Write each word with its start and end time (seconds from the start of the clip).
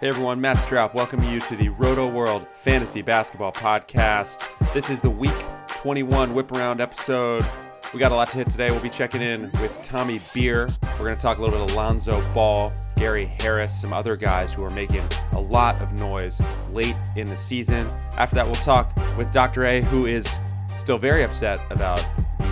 Hey 0.00 0.06
everyone, 0.06 0.40
Matt 0.40 0.58
Straub 0.58 0.94
welcoming 0.94 1.28
you 1.28 1.40
to 1.40 1.56
the 1.56 1.70
Roto 1.70 2.08
World 2.08 2.46
Fantasy 2.54 3.02
Basketball 3.02 3.50
Podcast. 3.50 4.46
This 4.72 4.90
is 4.90 5.00
the 5.00 5.10
Week 5.10 5.34
21 5.66 6.34
Whip 6.34 6.52
Around 6.52 6.80
episode. 6.80 7.44
We 7.92 7.98
got 7.98 8.12
a 8.12 8.14
lot 8.14 8.30
to 8.30 8.36
hit 8.36 8.48
today. 8.48 8.70
We'll 8.70 8.78
be 8.78 8.90
checking 8.90 9.22
in 9.22 9.50
with 9.60 9.76
Tommy 9.82 10.20
Beer. 10.32 10.70
We're 11.00 11.06
going 11.06 11.16
to 11.16 11.20
talk 11.20 11.38
a 11.38 11.40
little 11.40 11.58
bit 11.58 11.68
of 11.68 11.74
Lonzo 11.74 12.22
Ball, 12.32 12.72
Gary 12.94 13.24
Harris, 13.40 13.74
some 13.74 13.92
other 13.92 14.14
guys 14.14 14.54
who 14.54 14.62
are 14.62 14.70
making 14.70 15.02
a 15.32 15.40
lot 15.40 15.80
of 15.80 15.92
noise 15.98 16.40
late 16.70 16.94
in 17.16 17.28
the 17.28 17.36
season. 17.36 17.88
After 18.16 18.36
that, 18.36 18.46
we'll 18.46 18.54
talk 18.54 18.94
with 19.16 19.32
Dr. 19.32 19.64
A, 19.64 19.82
who 19.82 20.06
is 20.06 20.38
still 20.76 20.98
very 20.98 21.24
upset 21.24 21.58
about 21.70 22.06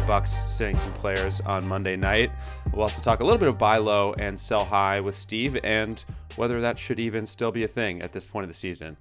Bucks 0.07 0.45
sitting 0.47 0.77
some 0.77 0.93
players 0.93 1.41
on 1.41 1.67
Monday 1.67 1.97
night. 1.97 2.31
We'll 2.73 2.83
also 2.83 3.03
talk 3.03 3.21
a 3.21 3.25
little 3.25 3.39
bit 3.39 3.49
of 3.49 3.59
buy 3.59 3.79
low 3.79 4.15
and 4.19 4.39
sell 4.39 4.65
high 4.65 5.01
with 5.01 5.17
Steve 5.17 5.59
and 5.65 6.05
whether 6.37 6.61
that 6.61 6.79
should 6.79 7.01
even 7.01 7.27
still 7.27 7.51
be 7.51 7.65
a 7.65 7.69
thing 7.69 8.01
at 8.03 8.13
this 8.13 8.27
point 8.27 8.45
of 8.45 8.49
the 8.49 8.55
season. 8.55 8.97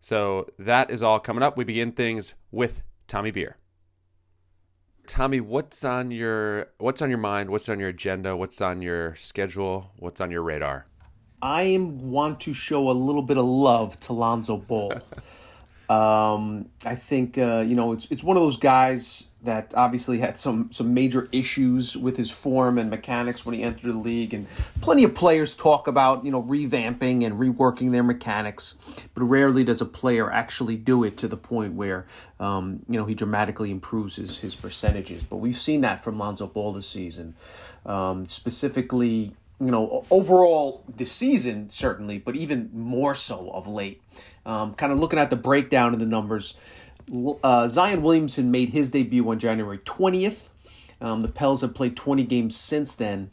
So 0.00 0.48
that 0.58 0.90
is 0.90 1.02
all 1.02 1.20
coming 1.20 1.42
up. 1.42 1.56
We 1.56 1.64
begin 1.64 1.92
things 1.92 2.34
with 2.50 2.80
Tommy 3.06 3.30
Beer. 3.30 3.58
Tommy, 5.06 5.40
what's 5.40 5.84
on 5.84 6.10
your 6.10 6.68
what's 6.78 7.02
on 7.02 7.10
your 7.10 7.18
mind? 7.18 7.50
What's 7.50 7.68
on 7.68 7.78
your 7.78 7.88
agenda? 7.88 8.36
What's 8.36 8.60
on 8.60 8.80
your 8.80 9.16
schedule? 9.16 9.90
What's 9.98 10.20
on 10.20 10.30
your 10.30 10.42
radar? 10.42 10.86
I 11.42 11.78
want 11.80 12.40
to 12.40 12.52
show 12.52 12.90
a 12.90 12.92
little 12.92 13.22
bit 13.22 13.36
of 13.36 13.44
love 13.44 13.98
to 14.00 14.12
Lonzo 14.12 14.56
Ball. 14.56 14.92
um, 15.90 16.70
I 16.86 16.94
think 16.94 17.36
uh, 17.36 17.64
you 17.66 17.74
know 17.74 17.92
it's 17.92 18.06
it's 18.12 18.22
one 18.22 18.36
of 18.36 18.44
those 18.44 18.58
guys 18.58 19.26
that 19.42 19.74
obviously 19.76 20.18
had 20.18 20.38
some 20.38 20.70
some 20.70 20.94
major 20.94 21.28
issues 21.32 21.96
with 21.96 22.16
his 22.16 22.30
form 22.30 22.78
and 22.78 22.90
mechanics 22.90 23.44
when 23.44 23.56
he 23.56 23.62
entered 23.64 23.90
the 23.90 23.98
league 23.98 24.32
and 24.32 24.46
plenty 24.82 25.02
of 25.02 25.16
players 25.16 25.56
talk 25.56 25.88
about 25.88 26.24
you 26.24 26.30
know 26.30 26.44
revamping 26.44 27.24
and 27.24 27.40
reworking 27.40 27.90
their 27.90 28.04
mechanics 28.04 29.08
but 29.14 29.24
rarely 29.24 29.64
does 29.64 29.80
a 29.80 29.86
player 29.86 30.30
actually 30.30 30.76
do 30.76 31.02
it 31.02 31.16
to 31.16 31.26
the 31.26 31.36
point 31.36 31.74
where 31.74 32.06
um, 32.38 32.84
you 32.88 32.96
know 32.96 33.04
he 33.04 33.14
dramatically 33.14 33.72
improves 33.72 34.14
his, 34.14 34.38
his 34.38 34.54
percentages. 34.54 35.24
But 35.24 35.38
we've 35.38 35.56
seen 35.56 35.80
that 35.80 35.98
from 35.98 36.18
Lonzo 36.18 36.46
Ball 36.46 36.72
this 36.72 36.88
season. 36.88 37.34
Um, 37.84 38.24
specifically 38.26 39.34
you 39.60 39.70
know 39.70 40.04
overall 40.10 40.82
this 40.96 41.12
season 41.12 41.68
certainly 41.68 42.18
but 42.18 42.34
even 42.34 42.70
more 42.72 43.14
so 43.14 43.50
of 43.50 43.66
late 43.68 44.00
um, 44.46 44.74
kind 44.74 44.90
of 44.90 44.98
looking 44.98 45.18
at 45.18 45.30
the 45.30 45.36
breakdown 45.36 45.92
of 45.92 46.00
the 46.00 46.06
numbers 46.06 46.90
uh, 47.42 47.68
Zion 47.68 48.02
Williamson 48.02 48.50
made 48.50 48.70
his 48.70 48.90
debut 48.90 49.28
on 49.28 49.38
January 49.38 49.78
20th. 49.78 50.52
Um, 51.02 51.22
the 51.22 51.28
Pels 51.28 51.62
have 51.62 51.74
played 51.74 51.96
20 51.96 52.24
games 52.24 52.56
since 52.56 52.94
then. 52.94 53.30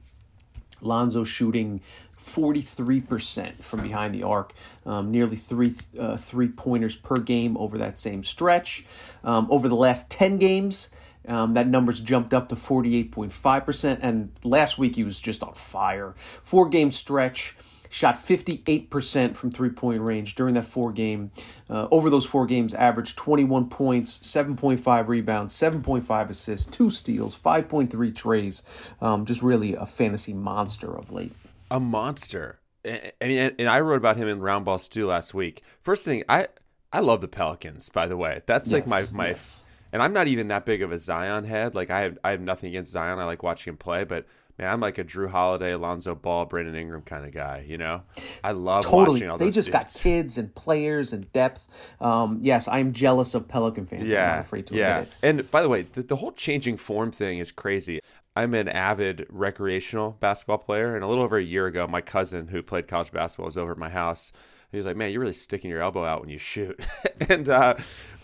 Lonzo 0.82 1.24
shooting 1.24 1.80
43% 1.80 3.64
from 3.64 3.82
behind 3.82 4.14
the 4.14 4.24
arc, 4.24 4.54
um, 4.86 5.12
nearly 5.12 5.36
three 5.36 5.72
uh, 6.00 6.18
three 6.18 6.50
pointers 6.50 6.96
per 6.96 7.18
game 7.20 7.58
over 7.58 7.80
that 7.80 7.98
same 7.98 8.22
stretch. 8.24 8.86
Um, 9.24 9.48
over 9.50 9.68
the 9.68 9.76
last 9.76 10.12
10 10.12 10.38
games, 10.38 10.90
um, 11.28 11.54
that 11.54 11.68
number's 11.68 12.02
jumped 12.02 12.34
up 12.34 12.50
to 12.50 12.56
48.5%. 12.56 14.00
And 14.02 14.32
last 14.44 14.78
week 14.78 14.96
he 14.96 15.04
was 15.04 15.20
just 15.20 15.44
on 15.44 15.54
fire. 15.54 16.14
Four 16.16 16.70
game 16.70 16.92
stretch 16.92 17.56
shot 17.90 18.16
58% 18.16 19.36
from 19.36 19.52
three 19.52 19.70
point 19.70 20.02
range 20.02 20.36
during 20.36 20.56
that 20.56 20.66
four 20.66 20.92
game. 20.92 21.32
Uh, 21.70 21.88
over 21.92 22.10
those 22.10 22.26
four 22.26 22.46
games, 22.46 22.74
averaged 22.74 23.18
21 23.18 23.70
points, 23.70 24.18
7.5 24.20 25.08
rebounds, 25.08 25.54
7.5 25.54 26.30
assists, 26.30 26.66
two 26.66 26.90
steals, 26.90 27.38
5.3 27.38 28.16
trays. 28.16 28.94
Um, 29.02 29.26
just 29.26 29.42
really 29.42 29.76
a 29.76 29.86
fantasy 29.86 30.34
monster 30.34 30.96
of 30.96 31.12
late. 31.12 31.34
A 31.70 31.80
monster. 31.80 32.60
I 32.86 33.12
mean, 33.22 33.56
and 33.60 33.68
I 33.68 33.82
wrote 33.82 33.98
about 33.98 34.16
him 34.16 34.28
in 34.28 34.40
Round 34.40 34.66
Roundball 34.66 34.80
Stew 34.80 35.08
last 35.08 35.34
week. 35.34 35.62
First 35.82 36.06
thing, 36.06 36.24
I 36.30 36.48
I 36.94 37.02
love 37.02 37.20
the 37.20 37.28
Pelicans. 37.28 37.90
By 37.90 38.08
the 38.08 38.16
way, 38.16 38.44
that's 38.46 38.72
yes, 38.72 38.90
like 38.90 39.12
my 39.14 39.26
my. 39.26 39.30
Yes. 39.32 39.66
And 39.92 40.02
I'm 40.02 40.14
not 40.14 40.28
even 40.28 40.50
that 40.50 40.66
big 40.66 40.82
of 40.82 40.92
a 40.92 40.98
Zion 40.98 41.44
head. 41.44 41.76
Like 41.76 41.90
I 41.90 42.02
have 42.02 42.18
I 42.24 42.32
have 42.32 42.42
nothing 42.42 42.70
against 42.70 42.92
Zion. 42.92 43.20
I 43.20 43.26
like 43.26 43.44
watching 43.44 43.72
him 43.72 43.78
play, 43.78 44.04
but 44.04 44.26
man, 44.58 44.72
I'm 44.72 44.80
like 44.80 44.98
a 44.98 45.04
Jrue 45.04 45.30
Holiday, 45.30 45.72
Alonzo 45.74 46.16
Ball, 46.16 46.46
Brandon 46.46 46.76
Ingram 46.76 47.02
kind 47.02 47.26
of 47.26 47.32
guy. 47.32 47.66
You 47.68 47.78
know, 47.78 48.04
I 48.44 48.52
love 48.52 48.86
totally. 48.86 49.20
they 49.38 49.52
just 49.52 49.68
dudes. 49.68 49.70
got 49.70 49.94
kids 49.94 50.38
and 50.38 50.54
players 50.54 51.14
and 51.14 51.32
depth. 51.32 51.96
Um, 52.02 52.40
yes, 52.44 52.68
I'm 52.68 52.92
jealous 52.92 53.34
of 53.36 53.48
Pelican 53.48 53.86
fans. 53.86 54.12
Yeah, 54.12 54.24
I'm 54.24 54.36
not 54.38 54.40
afraid 54.46 54.68
to 54.68 54.76
yeah. 54.76 54.98
admit 55.00 55.16
it. 55.22 55.28
And 55.28 55.52
by 55.52 55.62
the 55.62 55.70
way, 55.70 55.84
the, 55.84 56.04
the 56.04 56.16
whole 56.16 56.32
changing 56.32 56.78
form 56.78 57.12
thing 57.12 57.40
is 57.40 57.52
crazy. 57.52 58.02
I'm 58.36 58.54
an 58.54 58.70
avid 58.70 59.26
recreational 59.30 60.12
basketball 60.20 60.60
player, 60.60 60.96
and 60.96 61.04
a 61.04 61.08
little 61.08 61.24
over 61.24 61.38
a 61.38 61.44
year 61.44 61.66
ago, 61.66 61.88
my 61.88 62.02
cousin 62.02 62.50
who 62.50 62.62
played 62.62 62.88
college 62.88 63.12
basketball 63.12 63.48
was 63.48 63.58
over 63.58 63.72
at 63.72 63.78
my 63.78 63.90
house. 63.90 64.32
He 64.70 64.78
was 64.78 64.86
like, 64.86 64.96
"Man, 64.96 65.12
you're 65.12 65.22
really 65.22 65.34
sticking 65.34 65.72
your 65.72 65.82
elbow 65.82 66.04
out 66.04 66.22
when 66.22 66.30
you 66.30 66.38
shoot." 66.38 66.80
and 67.30 67.50
uh, 67.50 67.76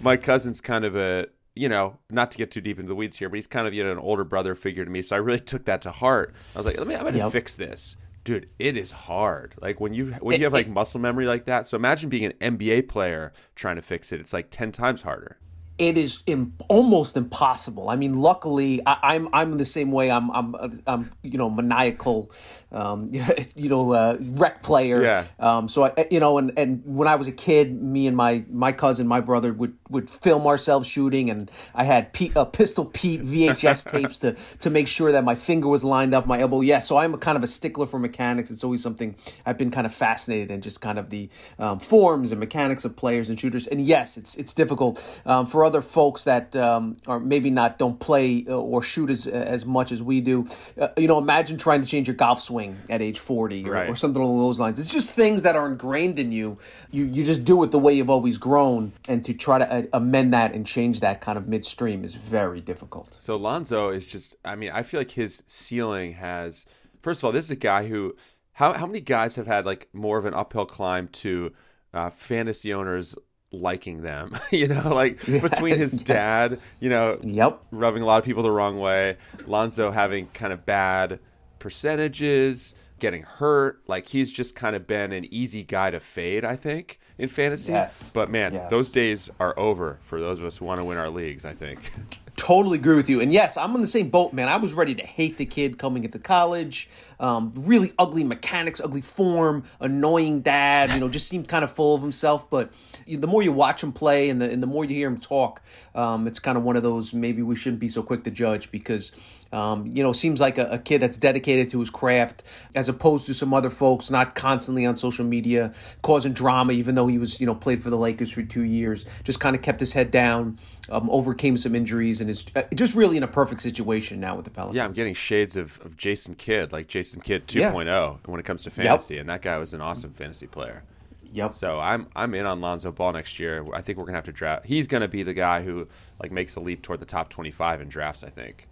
my 0.04 0.18
cousin's 0.18 0.62
kind 0.62 0.86
of 0.86 0.96
a 0.96 1.28
you 1.56 1.70
know, 1.70 1.98
not 2.10 2.32
to 2.32 2.38
get 2.38 2.52
too 2.52 2.62
deep 2.62 2.80
into 2.80 2.90
the 2.90 2.96
weeds 2.96 3.18
here, 3.18 3.30
but 3.30 3.36
he's 3.36 3.48
kind 3.48 3.68
of 3.68 3.74
you 3.74 3.84
know 3.84 3.92
an 3.92 4.00
older 4.00 4.24
brother 4.24 4.56
figure 4.56 4.86
to 4.86 4.92
me. 4.92 5.02
So 5.02 5.16
I 5.16 5.20
really 5.20 5.40
took 5.52 5.66
that 5.66 5.82
to 5.82 5.92
heart. 5.92 6.34
I 6.56 6.60
was 6.60 6.66
like, 6.66 6.78
let 6.78 6.88
me, 6.88 6.96
I'm 6.96 7.04
gonna 7.04 7.18
yep. 7.18 7.32
fix 7.32 7.56
this, 7.56 7.96
dude. 8.24 8.50
It 8.60 8.78
is 8.78 8.92
hard. 8.92 9.56
Like 9.62 9.80
when 9.80 9.94
you 9.94 10.14
when 10.22 10.38
you 10.40 10.46
have 10.46 10.54
like 10.54 10.68
muscle 10.68 11.00
memory 11.00 11.26
like 11.26 11.46
that. 11.46 11.68
So 11.68 11.76
imagine 11.76 12.10
being 12.10 12.26
an 12.26 12.58
NBA 12.58 12.88
player 12.88 13.34
trying 13.56 13.76
to 13.76 13.82
fix 13.82 14.12
it. 14.12 14.20
It's 14.20 14.34
like 14.34 14.50
ten 14.50 14.72
times 14.72 15.04
harder 15.04 15.38
it 15.80 15.98
is 15.98 16.24
Im- 16.28 16.54
almost 16.70 17.18
impossible. 17.18 17.90
I 17.90 17.96
mean, 17.96 18.16
luckily, 18.16 18.82
I, 18.86 19.16
am 19.16 19.28
I'm, 19.28 19.34
I'm 19.34 19.58
the 19.58 19.66
same 19.66 19.92
way. 19.92 20.12
I'm 20.12 20.30
I'm, 20.32 20.56
I'm 20.86 21.12
you 21.24 21.38
know 21.38 21.50
maniacal, 21.50 22.30
um, 22.72 23.10
you 23.56 23.70
know 23.70 23.92
uh, 23.92 24.18
rec 24.38 24.62
player. 24.62 25.02
Yeah. 25.02 25.24
Um, 25.40 25.68
so 25.68 25.84
I 25.84 25.92
you 26.12 26.20
know 26.20 26.38
and, 26.38 26.52
and 26.58 26.84
when 26.86 27.08
I 27.08 27.16
was 27.16 27.28
a 27.28 27.32
kid, 27.32 27.74
me 27.74 28.06
and 28.08 28.16
my 28.16 28.46
my 28.52 28.72
cousin, 28.72 29.08
my 29.08 29.20
brother 29.20 29.52
would 29.52 29.76
would 29.90 30.10
film 30.10 30.46
ourselves 30.46 30.88
shooting, 30.88 31.30
and 31.30 31.50
I 31.74 31.86
had 31.86 32.14
P- 32.14 32.32
uh, 32.36 32.46
Pistol 32.46 32.86
Pete 32.86 33.22
VHS 33.22 33.92
tapes 33.92 34.20
to 34.20 34.34
to 34.60 34.70
make 34.70 34.88
sure 34.88 35.12
that 35.12 35.24
my 35.24 35.36
finger 35.36 35.68
was 35.68 35.84
lined 35.84 36.14
up, 36.14 36.28
my 36.28 36.40
elbow. 36.40 36.62
Yeah. 36.62 36.80
So 36.80 36.98
I'm 36.98 37.16
a 37.16 37.18
kind 37.18 37.38
of 37.38 37.44
a 37.44 37.48
stickler 37.48 37.88
for 37.88 37.98
mechanics. 37.98 38.52
It's 38.52 38.64
always 38.64 38.84
something 38.84 39.16
I've 39.46 39.58
been 39.58 39.72
kind 39.72 39.88
of 39.88 39.94
fascinated 39.94 40.52
in, 40.52 40.62
just 40.62 40.82
kind 40.82 41.00
of 41.00 41.10
the 41.10 41.30
um, 41.58 41.80
forms 41.80 42.32
and 42.32 42.40
mechanics 42.40 42.86
of 42.86 42.96
players 42.96 43.30
and 43.30 43.40
shooters. 43.40 43.66
And 43.66 43.82
yes, 43.82 44.18
it's 44.18 44.36
it's 44.36 44.54
difficult 44.54 45.22
um, 45.26 45.48
for 45.64 45.68
other 45.68 45.82
folks 45.82 46.26
that 46.26 46.56
um, 46.58 46.98
are 47.08 47.20
maybe 47.20 47.50
not 47.50 47.80
don't 47.80 48.00
play 48.00 48.44
uh, 48.48 48.60
or 48.60 48.82
shoot 48.82 49.10
as 49.10 49.28
as 49.28 49.66
much 49.66 49.92
as 49.94 50.04
we 50.04 50.20
do. 50.20 50.46
Uh, 50.80 50.90
you 50.98 51.08
know, 51.08 51.18
imagine 51.18 51.58
trying 51.58 51.82
to 51.82 51.88
change 51.88 52.08
your 52.08 52.16
golf 52.16 52.40
swing 52.40 52.78
at 52.90 53.02
age 53.02 53.20
forty 53.20 53.66
or, 53.66 53.72
right. 53.72 53.90
or, 53.90 53.96
something 53.96 54.22
along 54.22 54.40
those 54.40 54.60
lines. 54.60 54.78
It's 54.78 54.92
just 54.92 55.12
things 55.12 55.44
that 55.44 55.56
are 55.56 55.66
ingrained 55.66 56.20
in 56.20 56.32
you. 56.32 56.58
You 56.92 57.06
you 57.06 57.24
just 57.24 57.46
do 57.46 57.64
it 57.64 57.72
the 57.72 57.80
way 57.80 57.94
you've 57.94 58.10
always 58.10 58.38
grown, 58.38 58.92
and 59.08 59.24
to 59.24 59.34
try 59.34 59.60
to 59.60 59.74
uh, 59.74 59.84
amend 59.94 60.34
that 60.34 60.54
and 60.54 60.66
change 60.66 61.00
that 61.00 61.22
kind 61.22 61.38
of 61.38 61.48
midstream 61.48 62.04
is 62.04 62.16
very 62.16 62.60
difficult. 62.60 63.14
So 63.14 63.38
Lonzo 63.38 63.90
is 63.90 64.06
just. 64.06 64.36
I 64.44 64.56
mean, 64.56 64.72
I 64.72 64.84
feel 64.84 65.00
like 65.00 65.12
his 65.12 65.44
ceiling 65.48 66.14
has. 66.14 66.66
First 67.02 67.22
of 67.22 67.26
all, 67.26 67.32
this 67.32 67.46
is 67.46 67.52
a 67.52 67.56
guy 67.56 67.88
who. 67.88 68.16
How 68.58 68.74
how 68.74 68.86
many 68.86 69.02
guys 69.02 69.38
have 69.38 69.48
had 69.48 69.66
like 69.66 69.88
more 69.94 70.18
of 70.18 70.26
an 70.26 70.34
uphill 70.34 70.66
climb 70.66 71.08
to 71.24 71.54
uh, 71.94 72.10
fantasy 72.12 72.72
owners 72.72 73.16
liking 73.54 74.02
them, 74.02 74.38
you 74.52 74.68
know, 74.68 74.94
like 74.94 75.20
yes, 75.28 75.42
between 75.42 75.78
his 75.78 76.02
dad, 76.04 76.60
you 76.80 76.90
know, 76.90 77.16
yep, 77.24 77.62
rubbing 77.72 78.04
a 78.04 78.06
lot 78.06 78.18
of 78.18 78.26
people 78.26 78.44
the 78.44 78.52
wrong 78.52 78.80
way, 78.80 79.16
Lonzo 79.46 79.92
having 79.92 80.28
kind 80.28 80.52
of 80.52 80.66
bad 80.66 81.20
percentages, 81.60 82.76
getting 83.00 83.24
hurt, 83.24 83.82
like 83.88 84.08
he's 84.08 84.32
just 84.32 84.56
kind 84.56 84.76
of 84.76 84.88
been 84.88 85.12
an 85.12 85.26
easy 85.34 85.64
guy 85.64 85.92
to 85.92 86.00
fade, 86.00 86.44
I 86.44 86.56
think, 86.56 87.00
in 87.18 87.28
fantasy. 87.28 87.72
Yes. 87.72 88.12
But 88.14 88.30
man, 88.30 88.54
yes. 88.54 88.70
those 88.70 88.92
days 88.92 89.30
are 89.40 89.58
over 89.58 90.00
for 90.04 90.20
those 90.20 90.40
of 90.40 90.46
us 90.46 90.58
who 90.58 90.66
want 90.66 90.80
to 90.80 90.86
win 90.86 90.98
our 90.98 91.10
leagues, 91.10 91.46
I 91.46 91.54
think. 91.54 91.92
Totally 92.44 92.78
agree 92.78 92.98
with 92.98 93.10
you. 93.10 93.22
And 93.22 93.32
yes, 93.32 93.56
I'm 93.56 93.74
in 93.74 93.80
the 93.80 93.88
same 93.88 94.10
boat, 94.10 94.34
man. 94.34 94.50
I 94.50 94.58
was 94.58 94.74
ready 94.74 94.94
to 94.96 95.02
hate 95.06 95.38
the 95.38 95.46
kid 95.46 95.78
coming 95.78 96.04
into 96.04 96.20
college. 96.20 96.90
Um, 97.18 97.54
really 97.56 97.94
ugly 97.98 98.26
mechanics, 98.26 98.82
ugly 98.82 99.00
form, 99.00 99.64
annoying 99.80 100.42
dad, 100.42 100.90
you 100.90 101.00
know, 101.00 101.08
just 101.08 101.30
seemed 101.30 101.48
kind 101.48 101.64
of 101.64 101.72
full 101.72 101.96
of 101.96 102.02
himself. 102.02 102.50
But 102.50 102.74
the 103.08 103.28
more 103.28 103.42
you 103.42 103.54
watch 103.54 103.82
him 103.82 103.94
play 103.94 104.30
and 104.30 104.42
the, 104.42 104.52
and 104.52 104.62
the 104.62 104.68
more 104.68 104.84
you 104.84 104.94
hear 104.94 105.08
him 105.08 105.22
talk, 105.22 105.62
um, 105.96 106.28
it's 106.28 106.40
kind 106.40 106.58
of 106.58 106.66
one 106.66 106.76
of 106.76 106.84
those 106.84 107.14
maybe 107.14 107.42
we 107.42 107.56
shouldn't 107.56 107.80
be 107.80 107.88
so 107.88 108.04
quick 108.04 108.24
to 108.24 108.32
judge 108.32 108.72
because, 108.72 109.48
um, 109.54 109.88
you 109.88 110.04
know, 110.04 110.12
seems 110.12 110.42
like 110.42 110.58
a, 110.58 110.68
a 110.72 110.80
kid 110.80 111.00
that's 111.00 111.18
dedicated 111.18 111.70
to 111.72 111.80
his 111.80 111.90
craft 111.90 112.44
as 112.76 112.90
opposed 112.90 113.26
to 113.28 113.34
some 113.34 113.54
other 113.54 113.70
folks 113.70 114.12
not 114.12 114.36
constantly 114.36 114.86
on 114.86 114.98
social 114.98 115.24
media 115.24 115.72
causing 116.02 116.34
drama, 116.34 116.74
even 116.74 116.96
though 116.96 117.08
he 117.08 117.18
was, 117.18 117.40
you 117.40 117.48
know, 117.48 117.56
played 117.56 117.82
for 117.82 117.90
the 117.90 117.98
Lakers 117.98 118.34
for 118.34 118.42
two 118.42 118.64
years, 118.64 119.22
just 119.22 119.40
kind 119.40 119.56
of 119.56 119.62
kept 119.62 119.80
his 119.80 119.94
head 119.94 120.12
down, 120.12 120.58
um, 120.90 121.10
overcame 121.10 121.56
some 121.56 121.74
injuries 121.74 122.20
and 122.20 122.33
is 122.34 122.46
uh, 122.56 122.64
just 122.74 122.96
really 122.96 123.18
in 123.18 123.24
a 123.24 123.28
perfect 123.28 123.62
situation 123.62 124.20
now 124.20 124.36
with 124.36 124.46
the 124.46 124.52
Pelicans. 124.52 124.76
Yeah, 124.76 124.86
I'm 124.86 124.94
getting 124.94 125.14
shades 125.14 125.56
of, 125.56 125.80
of 125.86 125.96
Jason 125.96 126.36
Kidd, 126.36 126.72
like 126.72 126.88
Jason 126.88 127.22
Kidd 127.22 127.48
2.0 127.48 127.86
yeah. 127.86 128.16
when 128.26 128.40
it 128.40 128.44
comes 128.44 128.64
to 128.64 128.72
fantasy, 128.72 129.16
yep. 129.16 129.22
and 129.22 129.30
that 129.30 129.42
guy 129.42 129.58
was 129.58 129.74
an 129.74 129.82
awesome 129.82 130.12
fantasy 130.12 130.48
player. 130.48 130.84
Yep. 131.32 131.56
So 131.56 131.80
I'm 131.80 132.08
I'm 132.16 132.34
in 132.36 132.46
on 132.46 132.62
Lonzo 132.62 132.92
Ball 132.92 133.14
next 133.14 133.40
year. 133.40 133.66
I 133.74 133.82
think 133.82 133.98
we're 133.98 134.06
gonna 134.06 134.18
have 134.18 134.26
to 134.26 134.32
draft. 134.32 134.66
He's 134.66 134.88
gonna 134.88 135.08
be 135.08 135.24
the 135.24 135.34
guy 135.34 135.64
who 135.64 135.88
like 136.22 136.32
makes 136.32 136.56
a 136.56 136.60
leap 136.60 136.82
toward 136.84 137.00
the 137.00 137.06
top 137.06 137.30
25 137.30 137.82
in 137.82 137.90
drafts. 137.90 138.24
I 138.24 138.30
think. 138.30 138.68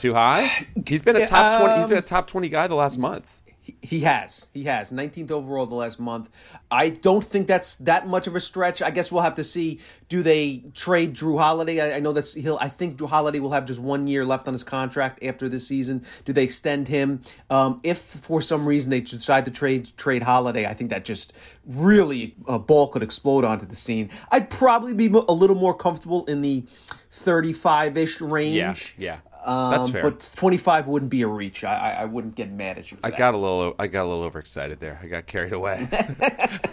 Too 0.00 0.14
high? 0.14 0.46
He's 0.88 1.02
been 1.02 1.16
a 1.16 1.26
top 1.26 1.60
20. 1.60 1.78
He's 1.78 1.88
been 1.88 1.98
a 1.98 2.02
top 2.02 2.26
20 2.26 2.48
guy 2.48 2.66
the 2.66 2.74
last 2.74 2.98
month. 2.98 3.40
He 3.82 4.00
has. 4.00 4.48
He 4.54 4.64
has. 4.64 4.92
19th 4.92 5.30
overall 5.30 5.66
the 5.66 5.74
last 5.74 6.00
month. 6.00 6.58
I 6.70 6.90
don't 6.90 7.22
think 7.22 7.46
that's 7.46 7.76
that 7.76 8.06
much 8.06 8.26
of 8.26 8.34
a 8.34 8.40
stretch. 8.40 8.80
I 8.80 8.90
guess 8.90 9.12
we'll 9.12 9.22
have 9.22 9.34
to 9.34 9.44
see. 9.44 9.80
Do 10.08 10.22
they 10.22 10.64
trade 10.74 11.14
Jrue 11.14 11.38
Holiday? 11.38 11.80
I, 11.80 11.96
I 11.96 12.00
know 12.00 12.12
that's 12.12 12.32
he'll. 12.32 12.56
I 12.60 12.68
think 12.68 12.96
Jrue 12.96 13.08
Holiday 13.08 13.38
will 13.38 13.52
have 13.52 13.66
just 13.66 13.82
one 13.82 14.06
year 14.06 14.24
left 14.24 14.48
on 14.48 14.54
his 14.54 14.64
contract 14.64 15.22
after 15.22 15.48
this 15.48 15.66
season. 15.66 16.02
Do 16.24 16.32
they 16.32 16.44
extend 16.44 16.88
him? 16.88 17.20
Um, 17.50 17.78
if 17.84 17.98
for 17.98 18.40
some 18.40 18.66
reason 18.66 18.90
they 18.90 19.00
decide 19.00 19.44
to 19.44 19.50
trade 19.50 19.90
trade 19.96 20.22
Holiday, 20.22 20.66
I 20.66 20.72
think 20.72 20.90
that 20.90 21.04
just 21.04 21.36
really 21.66 22.34
a 22.48 22.58
ball 22.58 22.88
could 22.88 23.02
explode 23.02 23.44
onto 23.44 23.66
the 23.66 23.76
scene. 23.76 24.10
I'd 24.30 24.50
probably 24.50 24.94
be 24.94 25.06
a 25.06 25.32
little 25.32 25.56
more 25.56 25.74
comfortable 25.74 26.24
in 26.26 26.40
the 26.40 26.64
35 27.10 27.96
ish 27.96 28.20
range. 28.20 28.94
Yeah, 28.96 29.16
yeah. 29.20 29.29
Um, 29.44 29.70
That's 29.70 29.90
fair. 29.90 30.02
But 30.02 30.30
25 30.36 30.88
wouldn't 30.88 31.10
be 31.10 31.22
a 31.22 31.28
reach. 31.28 31.64
I, 31.64 31.98
I 32.00 32.04
wouldn't 32.04 32.34
get 32.34 32.50
mad 32.50 32.78
at 32.78 32.90
you. 32.92 32.98
I 33.02 33.10
that. 33.10 33.18
got 33.18 33.34
a 33.34 33.38
little 33.38 33.74
I 33.78 33.86
got 33.86 34.04
a 34.04 34.08
little 34.08 34.24
overexcited 34.24 34.80
there. 34.80 35.00
I 35.02 35.06
got 35.06 35.26
carried 35.26 35.52
away. 35.52 35.78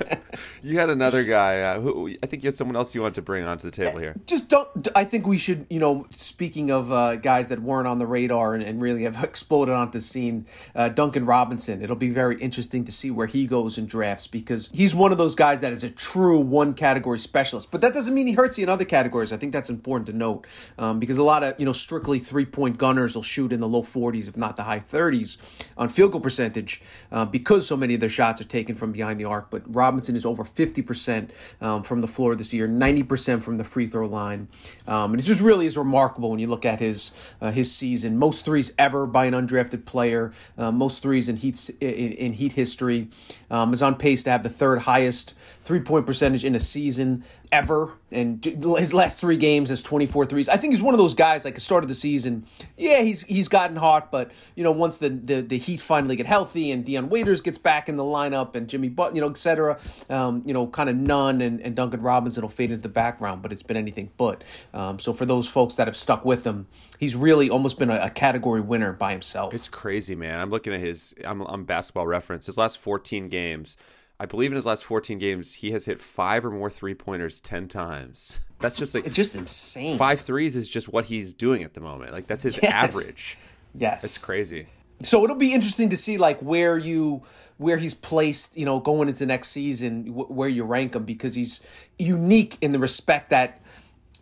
you 0.64 0.78
had 0.78 0.90
another 0.90 1.24
guy. 1.24 1.62
Uh, 1.62 1.80
who 1.80 2.16
I 2.22 2.26
think 2.26 2.44
you 2.44 2.48
had 2.48 2.56
someone 2.56 2.76
else 2.76 2.94
you 2.96 3.02
wanted 3.02 3.16
to 3.16 3.22
bring 3.22 3.46
onto 3.46 3.70
the 3.70 3.86
table 3.86 4.00
here. 4.00 4.16
Just 4.26 4.50
don't. 4.50 4.88
I 4.96 5.04
think 5.04 5.28
we 5.28 5.38
should. 5.38 5.66
You 5.70 5.80
know, 5.80 6.06
speaking 6.10 6.72
of 6.72 6.92
uh, 6.92 7.18
guys 7.18 7.50
that 7.50 7.60
weren't 7.60 7.88
on 7.88 8.00
the 8.00 8.06
radar 8.06 8.54
and, 8.54 8.64
and 8.64 8.82
really 8.82 9.04
have 9.04 9.24
exploded 9.24 9.76
onto 9.76 9.94
the 9.94 10.02
scene, 10.02 10.46
uh, 10.76 10.90
Duncan 10.90 11.26
Robinson. 11.26 11.82
It'll 11.82 11.96
be 11.96 12.10
very 12.10 12.36
interesting 12.38 12.86
to 12.86 12.92
see 12.92 13.12
where 13.12 13.28
he 13.28 13.48
goes 13.48 13.78
in 13.78 13.86
drafts 13.86 14.28
because 14.28 14.70
he's 14.74 14.96
one 14.96 15.12
of 15.12 15.18
those 15.18 15.36
guys 15.36 15.62
that 15.62 15.72
is 15.72 15.84
a 15.84 15.90
true 15.90 16.40
one 16.40 16.74
category 16.74 17.20
specialist. 17.20 17.72
But 17.72 17.82
that 17.82 17.94
doesn't 17.94 18.14
mean 18.14 18.28
he 18.28 18.34
hurts 18.34 18.58
you 18.58 18.64
in 18.64 18.70
other 18.70 18.86
categories. 18.86 19.32
I 19.32 19.38
think 19.38 19.54
that's 19.54 19.70
important 19.70 20.08
to 20.08 20.14
note 20.14 20.48
um, 20.78 21.00
because 21.00 21.18
a 21.18 21.24
lot 21.24 21.44
of 21.44 21.60
you 21.60 21.66
know 21.66 21.74
strictly 21.74 22.20
three 22.20 22.46
point 22.46 22.78
gunners 22.78 23.16
will 23.16 23.24
shoot 23.24 23.52
in 23.52 23.60
the 23.60 23.68
low 23.68 23.82
40s, 23.82 24.30
if 24.30 24.38
not 24.38 24.58
the 24.58 24.64
high 24.64 24.80
30s, 24.80 25.72
on 25.78 25.90
field 25.90 26.12
goal 26.12 26.22
percentage 26.22 26.82
uh, 27.12 27.26
because 27.26 27.68
so 27.68 27.78
many 27.78 27.94
of 27.94 28.00
their 28.00 28.10
shots 28.10 28.42
are 28.42 28.48
taken 28.48 28.76
from 28.76 28.92
behind 28.92 29.20
the 29.20 29.26
arc. 29.26 29.50
But 29.50 29.64
Robinson 29.68 30.16
is 30.16 30.26
over 30.26 30.44
50% 30.48 31.62
um, 31.62 31.84
from 31.84 32.02
the 32.02 32.08
floor 32.08 32.36
this 32.36 32.54
year, 32.54 32.68
90% 32.68 33.44
from 33.44 33.58
the 33.58 33.64
free 33.64 33.86
throw 33.86 34.08
line. 34.08 34.48
Um, 34.88 35.12
and 35.12 35.22
it 35.22 35.24
just 35.24 35.42
really 35.42 35.66
is 35.66 35.78
remarkable 35.78 36.30
when 36.32 36.40
you 36.40 36.48
look 36.48 36.66
at 36.66 36.80
his 36.80 37.36
uh, 37.42 37.52
his 37.52 37.74
season. 37.74 38.18
Most 38.18 38.46
threes 38.46 38.74
ever 38.78 39.08
by 39.08 39.26
an 39.26 39.34
undrafted 39.34 39.86
player, 39.86 40.32
uh, 40.58 40.72
most 40.72 41.02
threes 41.02 41.30
in 41.30 41.36
Heat, 41.36 41.70
in, 41.82 42.12
in 42.14 42.34
Heat 42.34 42.54
history. 42.54 43.08
Um, 43.50 43.74
is 43.74 43.82
on 43.82 43.96
pace 43.96 44.24
to 44.24 44.32
have 44.32 44.44
the 44.44 44.50
third 44.50 44.80
highest 44.80 45.38
three 45.38 45.82
point 45.82 46.06
percentage 46.06 46.44
in 46.44 46.56
a 46.56 46.60
season 46.60 47.24
ever. 47.52 47.98
And 48.12 48.44
his 48.44 48.94
last 48.94 49.20
three 49.20 49.36
games 49.36 49.70
has 49.70 49.82
24 49.82 50.26
threes. 50.28 50.48
I 50.48 50.56
think 50.56 50.74
he's 50.74 50.82
one 50.82 50.94
of 50.94 50.98
those 50.98 51.14
guys, 51.14 51.44
like 51.44 51.56
the 51.56 51.62
start 51.62 51.84
of 51.84 51.90
the 51.90 51.96
season, 51.96 52.46
yeah, 52.78 53.02
he's 53.02 53.24
he's 53.24 53.50
gotten 53.50 53.76
hot, 53.76 54.12
but, 54.12 54.32
you 54.56 54.64
know, 54.64 54.72
once 54.72 55.00
the, 55.00 55.10
the, 55.10 55.42
the 55.42 55.58
Heat 55.58 55.82
finally 55.82 56.16
get 56.16 56.26
healthy 56.26 56.72
and 56.72 56.86
Dion 56.86 57.10
Waiters 57.10 57.42
gets 57.42 57.58
back 57.58 57.90
in 57.90 57.98
the 57.98 58.04
lineup 58.04 58.56
and 58.56 58.70
Jimmy 58.70 58.88
Butt, 58.88 59.14
you 59.14 59.20
know, 59.20 59.30
et 59.30 59.38
cetera, 59.38 59.78
um, 60.10 60.37
you 60.46 60.54
know, 60.54 60.68
kind 60.68 60.90
of 60.90 60.96
Nunn 60.96 61.42
and, 61.42 61.62
and 61.62 61.76
Duncan 61.76 62.02
Robinson 62.02 62.42
will 62.42 62.50
fade 62.50 62.72
into 62.72 62.82
the 62.84 62.90
background, 62.90 63.42
but 63.42 63.52
it's 63.52 63.64
been 63.64 63.78
anything 63.78 64.12
but. 64.18 64.44
Um, 64.74 65.00
so 65.00 65.14
for 65.14 65.26
those 65.26 65.48
folks 65.48 65.76
that 65.76 65.88
have 65.88 65.96
stuck 65.96 66.26
with 66.26 66.46
him, 66.46 66.68
he's 67.00 67.16
really 67.16 67.50
almost 67.50 67.80
been 67.80 67.90
a, 67.90 68.00
a, 68.04 68.10
category 68.10 68.62
winner 68.62 68.94
by 68.94 69.12
himself. 69.12 69.54
It's 69.54 69.70
crazy, 69.70 70.16
man. 70.16 70.40
I'm 70.40 70.50
looking 70.50 70.74
at 70.74 70.80
his, 70.80 71.14
I'm, 71.24 71.42
I'm 71.42 71.66
basketball 71.66 72.08
reference, 72.08 72.46
his 72.46 72.58
last 72.58 72.80
14 72.80 73.30
games– 73.30 73.78
I 74.20 74.26
believe 74.26 74.52
in 74.52 74.56
his 74.56 74.66
last 74.66 74.84
14 74.86 75.20
games, 75.20 75.54
he 75.54 75.72
has 75.72 75.86
hit 75.86 76.02
five 76.02 76.44
or 76.44 76.50
more 76.50 76.70
three 76.70 76.96
pointers 76.96 77.40
10 77.40 77.68
times. 77.68 78.42
That's 78.60 78.76
just 78.76 78.96
like 78.96 79.06
it's 79.06 79.16
just 79.16 79.36
insane. 79.36 79.98
Five 79.98 80.22
threes 80.22 80.56
is 80.56 80.68
just 80.68 80.92
what 80.92 81.06
he's 81.06 81.34
doing 81.34 81.64
at 81.64 81.76
the 81.76 81.80
moment. 81.80 82.12
Like 82.12 82.26
that's 82.26 82.42
his 82.42 82.60
yes. 82.60 82.74
average. 82.74 83.38
Yes, 83.76 84.04
it's 84.04 84.18
crazy. 84.18 84.66
So 85.04 85.24
it'll 85.24 85.36
be 85.36 85.54
interesting 85.54 85.90
to 85.90 85.96
see 85.96 86.18
like 86.18 86.40
where 86.40 86.76
you 86.76 87.22
where 87.58 87.78
he's 87.78 87.94
placed, 87.94 88.58
you 88.58 88.66
know, 88.66 88.80
going 88.80 89.08
into 89.10 89.26
next 89.26 89.50
season, 89.50 90.06
where 90.14 90.50
you 90.50 90.64
rank 90.64 90.96
him 90.96 91.06
because 91.06 91.36
he's 91.36 91.90
unique 91.98 92.58
in 92.62 92.72
the 92.72 92.80
respect 92.80 93.32
that 93.32 93.62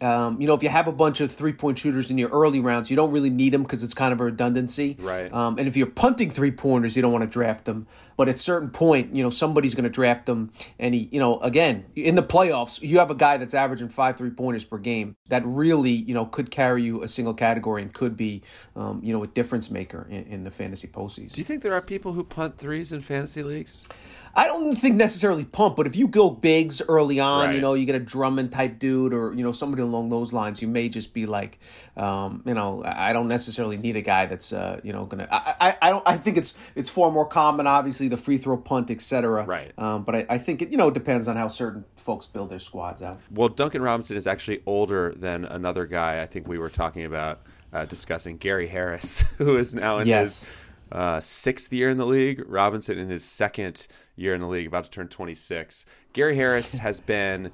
um, 0.01 0.39
you 0.41 0.47
know, 0.47 0.53
if 0.53 0.63
you 0.63 0.69
have 0.69 0.87
a 0.87 0.91
bunch 0.91 1.21
of 1.21 1.31
three 1.31 1.53
point 1.53 1.77
shooters 1.77 2.11
in 2.11 2.17
your 2.17 2.29
early 2.29 2.59
rounds, 2.59 2.89
you 2.89 2.95
don't 2.95 3.11
really 3.11 3.29
need 3.29 3.53
them 3.53 3.63
because 3.63 3.83
it's 3.83 3.93
kind 3.93 4.13
of 4.13 4.19
a 4.19 4.25
redundancy. 4.25 4.97
Right. 4.99 5.31
Um, 5.31 5.57
and 5.57 5.67
if 5.67 5.77
you're 5.77 5.87
punting 5.87 6.29
three 6.29 6.51
pointers, 6.51 6.95
you 6.95 7.01
don't 7.01 7.11
want 7.11 7.23
to 7.23 7.29
draft 7.29 7.65
them. 7.65 7.87
But 8.17 8.27
at 8.27 8.35
a 8.35 8.37
certain 8.37 8.69
point, 8.69 9.13
you 9.13 9.23
know, 9.23 9.29
somebody's 9.29 9.75
going 9.75 9.85
to 9.85 9.89
draft 9.89 10.25
them. 10.25 10.51
And 10.79 10.93
he, 10.93 11.07
you 11.11 11.19
know, 11.19 11.37
again, 11.39 11.85
in 11.95 12.15
the 12.15 12.23
playoffs, 12.23 12.81
you 12.81 12.99
have 12.99 13.11
a 13.11 13.15
guy 13.15 13.37
that's 13.37 13.53
averaging 13.53 13.89
five 13.89 14.17
three 14.17 14.31
pointers 14.31 14.65
per 14.65 14.77
game 14.77 15.15
that 15.29 15.43
really, 15.45 15.91
you 15.91 16.13
know, 16.13 16.25
could 16.25 16.51
carry 16.51 16.83
you 16.83 17.03
a 17.03 17.07
single 17.07 17.33
category 17.33 17.81
and 17.81 17.93
could 17.93 18.17
be, 18.17 18.41
um, 18.75 19.01
you 19.03 19.13
know, 19.13 19.23
a 19.23 19.27
difference 19.27 19.71
maker 19.71 20.07
in, 20.09 20.23
in 20.25 20.43
the 20.43 20.51
fantasy 20.51 20.87
postseason. 20.87 21.33
Do 21.33 21.41
you 21.41 21.45
think 21.45 21.63
there 21.63 21.73
are 21.73 21.81
people 21.81 22.13
who 22.13 22.23
punt 22.23 22.57
threes 22.57 22.91
in 22.91 23.01
fantasy 23.01 23.43
leagues? 23.43 23.83
I 24.37 24.47
don't 24.47 24.73
think 24.73 24.95
necessarily 24.95 25.45
pump, 25.45 25.77
but 25.77 25.87
if 25.87 25.95
you 25.95 26.07
go 26.07 26.29
bigs 26.29 26.81
early 26.89 27.21
on, 27.21 27.47
right. 27.47 27.55
you 27.55 27.61
know, 27.61 27.73
you 27.73 27.85
get 27.85 27.95
a 27.95 27.99
Drummond 27.99 28.51
type 28.51 28.79
dude 28.79 29.13
or, 29.13 29.33
you 29.33 29.43
know, 29.43 29.53
somebody 29.53 29.81
along 29.81 30.09
those 30.09 30.33
lines, 30.33 30.61
you 30.61 30.67
may 30.67 30.89
just 30.89 31.13
be 31.13 31.25
like, 31.25 31.57
um, 31.95 32.43
you 32.45 32.53
know, 32.53 32.83
I 32.85 33.13
don't 33.13 33.29
necessarily 33.29 33.77
need 33.77 33.95
a 33.95 34.01
guy 34.01 34.25
that's, 34.25 34.51
uh, 34.51 34.81
you 34.83 34.91
know, 34.91 35.05
gonna. 35.05 35.27
I, 35.31 35.53
I, 35.61 35.75
I 35.81 35.89
don't. 35.89 36.07
I 36.07 36.17
think 36.17 36.37
it's 36.37 36.73
it's 36.75 36.89
far 36.89 37.11
more 37.11 37.25
common, 37.25 37.65
obviously, 37.65 38.09
the 38.09 38.17
free 38.17 38.37
throw 38.37 38.57
punt, 38.57 38.91
etc. 38.91 39.45
Right. 39.45 39.71
Um, 39.77 40.03
but 40.03 40.15
I, 40.15 40.25
I 40.31 40.37
think 40.37 40.61
it, 40.61 40.69
you 40.69 40.77
know, 40.77 40.89
it 40.89 40.93
depends 40.93 41.29
on 41.29 41.37
how 41.37 41.47
certain 41.47 41.85
folks 41.95 42.25
build 42.25 42.49
their 42.49 42.59
squads 42.59 43.01
out. 43.01 43.21
Well, 43.31 43.49
Duncan 43.49 43.81
Robinson 43.81 44.17
is 44.17 44.27
actually 44.27 44.61
older 44.65 45.13
than 45.15 45.45
another 45.45 45.85
guy. 45.85 46.21
I 46.21 46.25
think 46.25 46.47
we 46.47 46.57
were 46.57 46.69
talking 46.69 47.05
about 47.05 47.39
uh, 47.71 47.85
discussing 47.85 48.37
Gary 48.37 48.67
Harris, 48.67 49.21
who 49.37 49.55
is 49.55 49.73
now 49.73 49.97
in 49.97 50.07
yes. 50.07 50.47
his 50.47 50.57
uh, 50.91 51.19
sixth 51.19 51.71
year 51.73 51.89
in 51.89 51.97
the 51.97 52.05
league. 52.05 52.43
Robinson 52.45 52.97
in 52.97 53.09
his 53.09 53.23
second 53.23 53.87
year 54.15 54.33
in 54.33 54.41
the 54.41 54.47
league, 54.47 54.67
about 54.67 54.85
to 54.85 54.89
turn 54.89 55.07
26. 55.07 55.85
Gary 56.13 56.35
Harris 56.35 56.75
has 56.77 56.99
been, 56.99 57.51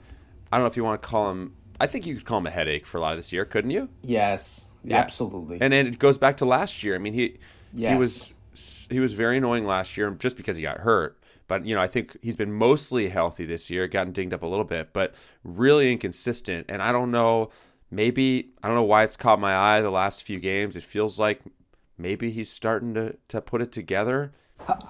I 0.52 0.58
don't 0.58 0.64
know 0.64 0.70
if 0.70 0.78
you 0.78 0.84
want 0.84 1.02
to 1.02 1.08
call 1.08 1.32
him, 1.32 1.56
I 1.80 1.88
think 1.88 2.06
you 2.06 2.16
could 2.16 2.26
call 2.26 2.38
him 2.38 2.48
a 2.48 2.52
headache 2.52 2.86
for 2.86 2.98
a 2.98 3.02
lot 3.02 3.12
of 3.12 3.18
this 3.18 3.34
year, 3.34 3.46
couldn't 3.46 3.72
you? 3.72 3.90
Yes, 4.04 4.74
yeah. 4.84 4.98
absolutely. 4.98 5.60
And 5.62 5.74
then 5.74 5.88
it 5.88 6.00
goes 6.00 6.18
back 6.18 6.38
to 6.38 6.46
last 6.46 6.84
year. 6.84 6.96
I 6.96 7.00
mean, 7.00 7.14
he 7.14 7.40
yes. 7.74 7.92
he 7.92 7.98
was 7.98 8.88
he 8.92 9.00
was 9.00 9.14
very 9.14 9.38
annoying 9.38 9.66
last 9.66 9.98
year 9.98 10.12
just 10.12 10.38
because 10.38 10.56
he 10.56 10.62
got 10.62 10.80
hurt. 10.80 11.18
But 11.48 11.66
you 11.66 11.76
know, 11.76 11.82
I 11.82 11.88
think 11.88 12.18
he's 12.22 12.38
been 12.38 12.54
mostly 12.54 13.10
healthy 13.10 13.46
this 13.46 13.70
year, 13.70 13.88
gotten 13.88 14.14
dinged 14.14 14.34
up 14.34 14.44
a 14.44 14.46
little 14.46 14.64
bit, 14.64 14.94
but 14.94 15.14
really 15.44 15.92
inconsistent. 15.92 16.68
And 16.70 16.82
I 16.82 16.92
don't 16.92 17.12
know, 17.12 17.50
maybe 17.90 18.52
I 18.64 18.68
don't 18.68 18.76
know 18.76 18.84
why 18.84 19.04
it's 19.04 19.18
caught 19.18 19.40
my 19.40 19.56
eye 19.56 19.82
the 19.82 19.90
last 19.90 20.24
few 20.24 20.40
games. 20.40 20.76
It 20.76 20.84
feels 20.84 21.20
like 21.20 21.42
maybe 22.02 22.32
he's 22.32 22.50
starting 22.50 22.94
to 22.96 23.18
to 23.30 23.42
put 23.42 23.62
it 23.62 23.72
together. 23.72 24.34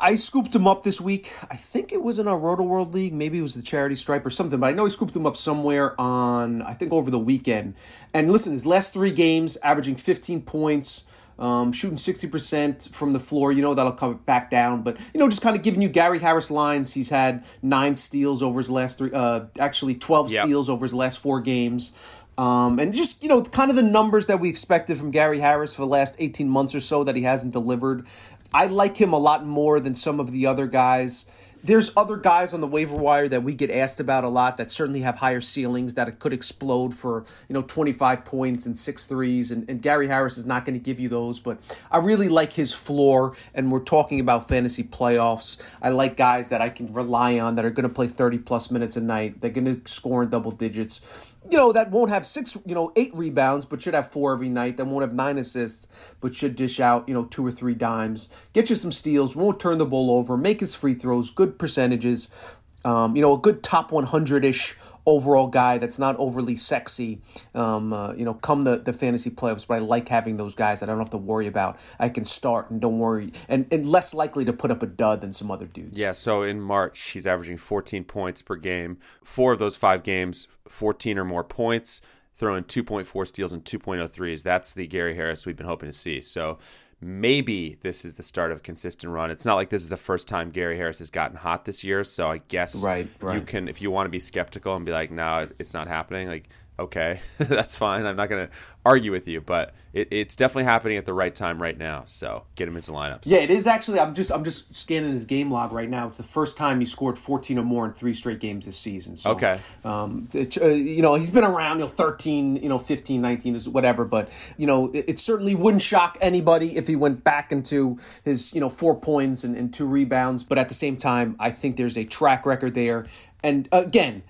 I 0.01 0.15
scooped 0.15 0.55
him 0.55 0.67
up 0.67 0.83
this 0.83 0.99
week. 0.99 1.29
I 1.49 1.55
think 1.55 1.91
it 1.91 2.01
was 2.01 2.19
in 2.19 2.27
our 2.27 2.37
Roto 2.37 2.63
World 2.63 2.93
League. 2.93 3.13
Maybe 3.13 3.39
it 3.39 3.41
was 3.41 3.55
the 3.55 3.61
Charity 3.61 3.95
Stripe 3.95 4.25
or 4.25 4.29
something, 4.29 4.59
but 4.59 4.67
I 4.67 4.71
know 4.71 4.83
he 4.83 4.89
scooped 4.89 5.15
him 5.15 5.25
up 5.25 5.37
somewhere 5.37 5.99
on, 5.99 6.61
I 6.61 6.73
think, 6.73 6.91
over 6.91 7.09
the 7.09 7.19
weekend. 7.19 7.75
And 8.13 8.31
listen, 8.31 8.53
his 8.53 8.65
last 8.65 8.93
three 8.93 9.11
games, 9.11 9.57
averaging 9.63 9.95
15 9.95 10.41
points, 10.41 11.29
um, 11.39 11.71
shooting 11.71 11.97
60% 11.97 12.93
from 12.93 13.13
the 13.13 13.19
floor. 13.19 13.51
You 13.51 13.61
know, 13.61 13.73
that'll 13.73 13.93
come 13.93 14.17
back 14.25 14.49
down. 14.49 14.83
But, 14.83 14.99
you 15.13 15.19
know, 15.19 15.27
just 15.27 15.41
kind 15.41 15.55
of 15.57 15.63
giving 15.63 15.81
you 15.81 15.89
Gary 15.89 16.19
Harris 16.19 16.51
lines. 16.51 16.93
He's 16.93 17.09
had 17.09 17.43
nine 17.63 17.95
steals 17.95 18.41
over 18.41 18.59
his 18.59 18.69
last 18.69 18.97
three, 18.97 19.11
uh, 19.13 19.45
actually 19.59 19.95
12 19.95 20.31
yep. 20.31 20.43
steals 20.43 20.69
over 20.69 20.85
his 20.85 20.93
last 20.93 21.19
four 21.19 21.39
games. 21.39 22.20
Um, 22.41 22.79
and 22.79 22.91
just, 22.91 23.21
you 23.21 23.29
know, 23.29 23.43
kind 23.43 23.69
of 23.69 23.75
the 23.75 23.83
numbers 23.83 24.25
that 24.25 24.39
we 24.39 24.49
expected 24.49 24.97
from 24.97 25.11
Gary 25.11 25.37
Harris 25.37 25.75
for 25.75 25.83
the 25.83 25.87
last 25.87 26.15
18 26.17 26.49
months 26.49 26.73
or 26.73 26.79
so 26.79 27.03
that 27.03 27.15
he 27.15 27.21
hasn't 27.21 27.53
delivered. 27.53 28.07
I 28.51 28.65
like 28.65 28.97
him 28.97 29.13
a 29.13 29.19
lot 29.19 29.45
more 29.45 29.79
than 29.79 29.93
some 29.93 30.19
of 30.19 30.31
the 30.31 30.47
other 30.47 30.65
guys. 30.65 31.27
There's 31.63 31.91
other 31.95 32.17
guys 32.17 32.55
on 32.55 32.59
the 32.59 32.65
waiver 32.65 32.95
wire 32.95 33.27
that 33.27 33.43
we 33.43 33.53
get 33.53 33.69
asked 33.69 33.99
about 33.99 34.23
a 34.23 34.29
lot 34.29 34.57
that 34.57 34.71
certainly 34.71 35.01
have 35.01 35.17
higher 35.17 35.39
ceilings 35.39 35.93
that 35.93 36.17
could 36.17 36.33
explode 36.33 36.95
for, 36.95 37.23
you 37.47 37.53
know, 37.53 37.61
25 37.61 38.25
points 38.25 38.65
and 38.65 38.75
six 38.75 39.05
threes. 39.05 39.51
And, 39.51 39.69
and 39.69 39.79
Gary 39.79 40.07
Harris 40.07 40.39
is 40.39 40.47
not 40.47 40.65
going 40.65 40.73
to 40.73 40.83
give 40.83 40.99
you 40.99 41.09
those, 41.09 41.39
but 41.39 41.59
I 41.91 41.99
really 41.99 42.27
like 42.27 42.53
his 42.53 42.73
floor. 42.73 43.35
And 43.53 43.71
we're 43.71 43.83
talking 43.83 44.19
about 44.19 44.47
fantasy 44.47 44.83
playoffs. 44.83 45.77
I 45.79 45.89
like 45.89 46.17
guys 46.17 46.49
that 46.49 46.61
I 46.61 46.69
can 46.69 46.91
rely 46.91 47.39
on 47.39 47.53
that 47.55 47.65
are 47.65 47.69
going 47.69 47.87
to 47.87 47.93
play 47.93 48.07
30 48.07 48.39
plus 48.39 48.71
minutes 48.71 48.97
a 48.97 49.01
night. 49.01 49.39
They're 49.39 49.51
going 49.51 49.65
to 49.65 49.87
score 49.87 50.23
in 50.23 50.31
double 50.31 50.49
digits 50.49 51.31
you 51.49 51.57
know, 51.57 51.71
that 51.71 51.89
won't 51.89 52.11
have 52.11 52.25
six, 52.25 52.57
you 52.65 52.75
know, 52.75 52.91
eight 52.95 53.11
rebounds, 53.15 53.65
but 53.65 53.81
should 53.81 53.95
have 53.95 54.09
four 54.09 54.33
every 54.33 54.49
night. 54.49 54.77
That 54.77 54.85
won't 54.85 55.01
have 55.01 55.13
nine 55.13 55.37
assists, 55.37 56.15
but 56.21 56.35
should 56.35 56.55
dish 56.55 56.79
out, 56.79 57.07
you 57.07 57.15
know, 57.15 57.25
two 57.25 57.45
or 57.45 57.51
three 57.51 57.73
dimes. 57.73 58.49
Get 58.53 58.69
you 58.69 58.75
some 58.75 58.91
steals, 58.91 59.35
won't 59.35 59.59
turn 59.59 59.79
the 59.79 59.85
ball 59.85 60.11
over, 60.11 60.37
make 60.37 60.59
his 60.59 60.75
free 60.75 60.93
throws, 60.93 61.31
good 61.31 61.57
percentages. 61.57 62.57
Um, 62.85 63.15
you 63.15 63.21
know, 63.21 63.35
a 63.35 63.39
good 63.39 63.63
top 63.63 63.91
100 63.91 64.45
ish 64.45 64.75
overall 65.05 65.47
guy 65.47 65.77
that's 65.77 65.99
not 65.99 66.15
overly 66.17 66.55
sexy, 66.55 67.19
um, 67.55 67.93
uh, 67.93 68.13
you 68.13 68.25
know, 68.25 68.33
come 68.33 68.63
the, 68.63 68.77
the 68.77 68.93
fantasy 68.93 69.29
playoffs, 69.29 69.67
but 69.67 69.75
I 69.75 69.79
like 69.79 70.07
having 70.07 70.37
those 70.37 70.55
guys 70.55 70.79
that 70.79 70.89
I 70.89 70.91
don't 70.91 70.99
have 70.99 71.09
to 71.11 71.17
worry 71.17 71.47
about. 71.47 71.77
I 71.99 72.09
can 72.09 72.25
start 72.25 72.69
and 72.69 72.79
don't 72.79 72.99
worry, 72.99 73.31
and, 73.49 73.67
and 73.71 73.85
less 73.85 74.13
likely 74.13 74.45
to 74.45 74.53
put 74.53 74.71
up 74.71 74.83
a 74.83 74.87
dud 74.87 75.21
than 75.21 75.31
some 75.31 75.51
other 75.51 75.67
dudes. 75.67 75.99
Yeah, 75.99 76.11
so 76.11 76.43
in 76.43 76.61
March, 76.61 76.99
he's 77.11 77.25
averaging 77.25 77.57
14 77.57 78.03
points 78.03 78.41
per 78.41 78.55
game. 78.55 78.97
Four 79.23 79.53
of 79.53 79.59
those 79.59 79.75
five 79.75 80.03
games, 80.03 80.47
14 80.67 81.17
or 81.17 81.25
more 81.25 81.43
points, 81.43 82.01
throwing 82.33 82.63
2.4 82.63 83.27
steals 83.27 83.53
and 83.53 83.63
2.03s. 83.63 84.43
That's 84.43 84.73
the 84.73 84.87
Gary 84.87 85.15
Harris 85.15 85.45
we've 85.45 85.55
been 85.55 85.67
hoping 85.67 85.89
to 85.89 85.93
see. 85.97 86.21
So 86.21 86.57
maybe 87.01 87.77
this 87.81 88.05
is 88.05 88.13
the 88.13 88.23
start 88.23 88.51
of 88.51 88.59
a 88.59 88.61
consistent 88.61 89.11
run. 89.11 89.31
It's 89.31 89.45
not 89.45 89.55
like 89.55 89.69
this 89.69 89.83
is 89.83 89.89
the 89.89 89.97
first 89.97 90.27
time 90.27 90.51
Gary 90.51 90.77
Harris 90.77 90.99
has 90.99 91.09
gotten 91.09 91.35
hot 91.37 91.65
this 91.65 91.83
year, 91.83 92.03
so 92.03 92.29
I 92.29 92.37
guess 92.47 92.83
right, 92.83 93.07
right. 93.19 93.35
you 93.35 93.41
can 93.41 93.67
if 93.67 93.81
you 93.81 93.91
want 93.91 94.05
to 94.05 94.11
be 94.11 94.19
skeptical 94.19 94.75
and 94.75 94.85
be 94.85 94.91
like, 94.91 95.11
no, 95.11 95.47
it's 95.57 95.73
not 95.73 95.87
happening. 95.87 96.27
Like 96.27 96.49
okay, 96.81 97.21
that's 97.37 97.75
fine. 97.75 98.05
I'm 98.05 98.15
not 98.15 98.29
going 98.29 98.47
to 98.47 98.53
argue 98.85 99.11
with 99.11 99.27
you, 99.27 99.41
but 99.41 99.73
it, 99.93 100.07
it's 100.11 100.35
definitely 100.35 100.63
happening 100.63 100.97
at 100.97 101.05
the 101.05 101.13
right 101.13 101.33
time 101.33 101.61
right 101.61 101.77
now. 101.77 102.03
So 102.05 102.43
get 102.55 102.67
him 102.67 102.75
into 102.75 102.91
lineups. 102.91 103.21
Yeah, 103.25 103.39
it 103.39 103.49
is 103.49 103.67
actually. 103.67 103.99
I'm 103.99 104.13
just 104.13 104.31
I'm 104.31 104.43
just 104.43 104.75
scanning 104.75 105.11
his 105.11 105.25
game 105.25 105.51
log 105.51 105.71
right 105.71 105.89
now. 105.89 106.07
It's 106.07 106.17
the 106.17 106.23
first 106.23 106.57
time 106.57 106.79
he 106.79 106.85
scored 106.85 107.17
14 107.17 107.59
or 107.59 107.63
more 107.63 107.85
in 107.85 107.91
three 107.91 108.13
straight 108.13 108.39
games 108.39 108.65
this 108.65 108.77
season. 108.77 109.15
So, 109.15 109.31
okay, 109.31 109.57
um, 109.83 110.27
it, 110.33 110.57
uh, 110.61 110.67
you 110.67 111.01
know 111.01 111.15
he's 111.15 111.29
been 111.29 111.43
around, 111.43 111.77
you 111.77 111.85
know, 111.85 111.89
13, 111.89 112.57
you 112.57 112.69
know, 112.69 112.79
15, 112.79 113.21
19 113.21 113.55
is 113.55 113.69
whatever. 113.69 114.05
But 114.05 114.53
you 114.57 114.67
know, 114.67 114.89
it, 114.93 115.09
it, 115.09 115.19
certainly 115.19 115.55
wouldn't 115.55 115.83
shock 115.83 116.17
anybody 116.21 116.77
if 116.77 116.87
he 116.87 116.95
went 116.95 117.23
back 117.23 117.51
into 117.51 117.97
his 118.23 118.53
you 118.53 118.59
know 118.59 118.69
four 118.69 118.99
points 118.99 119.43
and, 119.43 119.55
and 119.55 119.73
two 119.73 119.85
rebounds. 119.85 120.43
But 120.43 120.57
at 120.57 120.67
the 120.67 120.75
same 120.75 120.97
time, 120.97 121.35
I 121.39 121.51
think 121.51 121.77
there's 121.77 121.97
a 121.97 122.05
track 122.05 122.45
record 122.45 122.73
there. 122.73 123.05
And 123.43 123.67
again, 123.71 124.23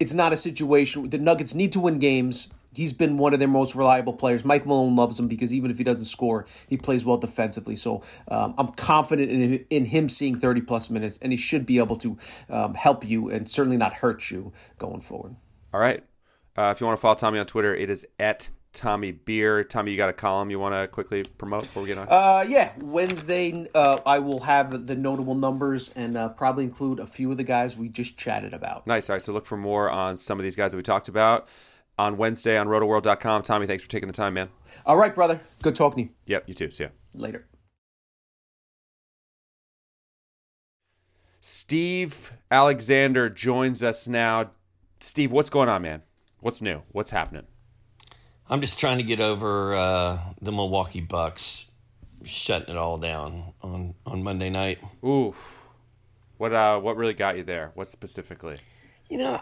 it's 0.00 0.14
not 0.14 0.32
a 0.32 0.36
situation. 0.36 1.08
The 1.10 1.18
Nuggets 1.18 1.54
need 1.54 1.72
to 1.72 1.80
win 1.80 1.98
games. 1.98 2.52
He's 2.72 2.92
been 2.92 3.16
one 3.16 3.34
of 3.34 3.38
their 3.40 3.48
most 3.48 3.74
reliable 3.74 4.12
players. 4.12 4.44
Mike 4.44 4.64
Malone 4.64 4.96
loves 4.96 5.18
him 5.18 5.28
because 5.28 5.52
even 5.52 5.70
if 5.70 5.78
he 5.78 5.84
doesn't 5.84 6.04
score, 6.06 6.46
he 6.68 6.76
plays 6.76 7.04
well 7.04 7.18
defensively. 7.18 7.76
So 7.76 8.02
um, 8.28 8.54
I'm 8.58 8.68
confident 8.68 9.30
in, 9.30 9.64
in 9.70 9.84
him 9.84 10.08
seeing 10.08 10.34
30 10.34 10.62
plus 10.62 10.88
minutes, 10.88 11.18
and 11.20 11.32
he 11.32 11.36
should 11.36 11.66
be 11.66 11.78
able 11.78 11.96
to 11.96 12.16
um, 12.48 12.74
help 12.74 13.06
you 13.06 13.28
and 13.28 13.48
certainly 13.48 13.76
not 13.76 13.92
hurt 13.92 14.30
you 14.30 14.52
going 14.78 15.00
forward. 15.00 15.34
All 15.74 15.80
right. 15.80 16.02
Uh, 16.56 16.72
if 16.74 16.80
you 16.80 16.86
want 16.86 16.96
to 16.96 17.00
follow 17.00 17.16
Tommy 17.16 17.38
on 17.38 17.46
Twitter, 17.46 17.74
it 17.74 17.90
is 17.90 18.06
at 18.18 18.50
Tommy 18.72 19.12
Beer. 19.12 19.64
Tommy, 19.64 19.90
you 19.90 19.96
got 19.96 20.08
a 20.08 20.14
column 20.14 20.50
you 20.50 20.58
want 20.58 20.74
to 20.74 20.86
quickly 20.88 21.24
promote 21.38 21.62
before 21.62 21.82
we 21.82 21.88
get 21.88 21.98
on? 21.98 22.06
Uh, 22.08 22.44
yeah, 22.48 22.72
Wednesday 22.80 23.66
uh, 23.74 23.98
I 24.06 24.18
will 24.18 24.40
have 24.40 24.86
the 24.86 24.96
notable 24.96 25.34
numbers 25.34 25.90
and 25.96 26.16
uh, 26.16 26.28
probably 26.30 26.64
include 26.64 27.00
a 27.00 27.06
few 27.06 27.30
of 27.30 27.36
the 27.36 27.44
guys 27.44 27.76
we 27.76 27.88
just 27.88 28.16
chatted 28.16 28.54
about. 28.54 28.86
Nice. 28.86 29.10
All 29.10 29.14
right, 29.14 29.22
so 29.22 29.32
look 29.32 29.46
for 29.46 29.56
more 29.56 29.90
on 29.90 30.16
some 30.16 30.38
of 30.38 30.44
these 30.44 30.56
guys 30.56 30.70
that 30.70 30.76
we 30.76 30.82
talked 30.82 31.08
about 31.08 31.48
on 31.98 32.16
Wednesday 32.16 32.56
on 32.56 32.68
rotoworld.com. 32.68 33.42
Tommy, 33.42 33.66
thanks 33.66 33.82
for 33.82 33.90
taking 33.90 34.06
the 34.06 34.12
time, 34.12 34.34
man. 34.34 34.48
All 34.86 34.96
right, 34.96 35.14
brother. 35.14 35.40
Good 35.62 35.74
talking 35.74 36.06
to 36.06 36.10
you. 36.10 36.16
Yep, 36.26 36.44
you 36.48 36.54
too. 36.54 36.70
See 36.70 36.84
ya. 36.84 36.90
Later. 37.14 37.46
Steve 41.40 42.32
Alexander 42.50 43.30
joins 43.30 43.82
us 43.82 44.06
now. 44.06 44.50
Steve, 45.00 45.32
what's 45.32 45.50
going 45.50 45.68
on, 45.68 45.82
man? 45.82 46.02
What's 46.40 46.60
new? 46.60 46.82
What's 46.92 47.10
happening? 47.10 47.46
I'm 48.50 48.60
just 48.60 48.80
trying 48.80 48.98
to 48.98 49.04
get 49.04 49.20
over 49.20 49.76
uh, 49.76 50.18
the 50.42 50.50
Milwaukee 50.50 51.00
Bucks 51.00 51.66
shutting 52.24 52.74
it 52.74 52.76
all 52.76 52.98
down 52.98 53.54
on, 53.62 53.94
on 54.04 54.24
Monday 54.24 54.50
night. 54.50 54.80
Ooh, 55.04 55.36
what 56.36 56.52
uh, 56.52 56.80
what 56.80 56.96
really 56.96 57.14
got 57.14 57.36
you 57.36 57.44
there? 57.44 57.70
What 57.74 57.86
specifically? 57.86 58.58
You 59.08 59.18
know, 59.18 59.40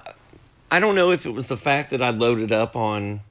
I 0.70 0.78
don't 0.78 0.94
know 0.94 1.10
if 1.10 1.24
it 1.24 1.30
was 1.30 1.46
the 1.46 1.56
fact 1.56 1.90
that 1.90 2.02
I 2.02 2.10
loaded 2.10 2.52
up 2.52 2.76
on 2.76 3.22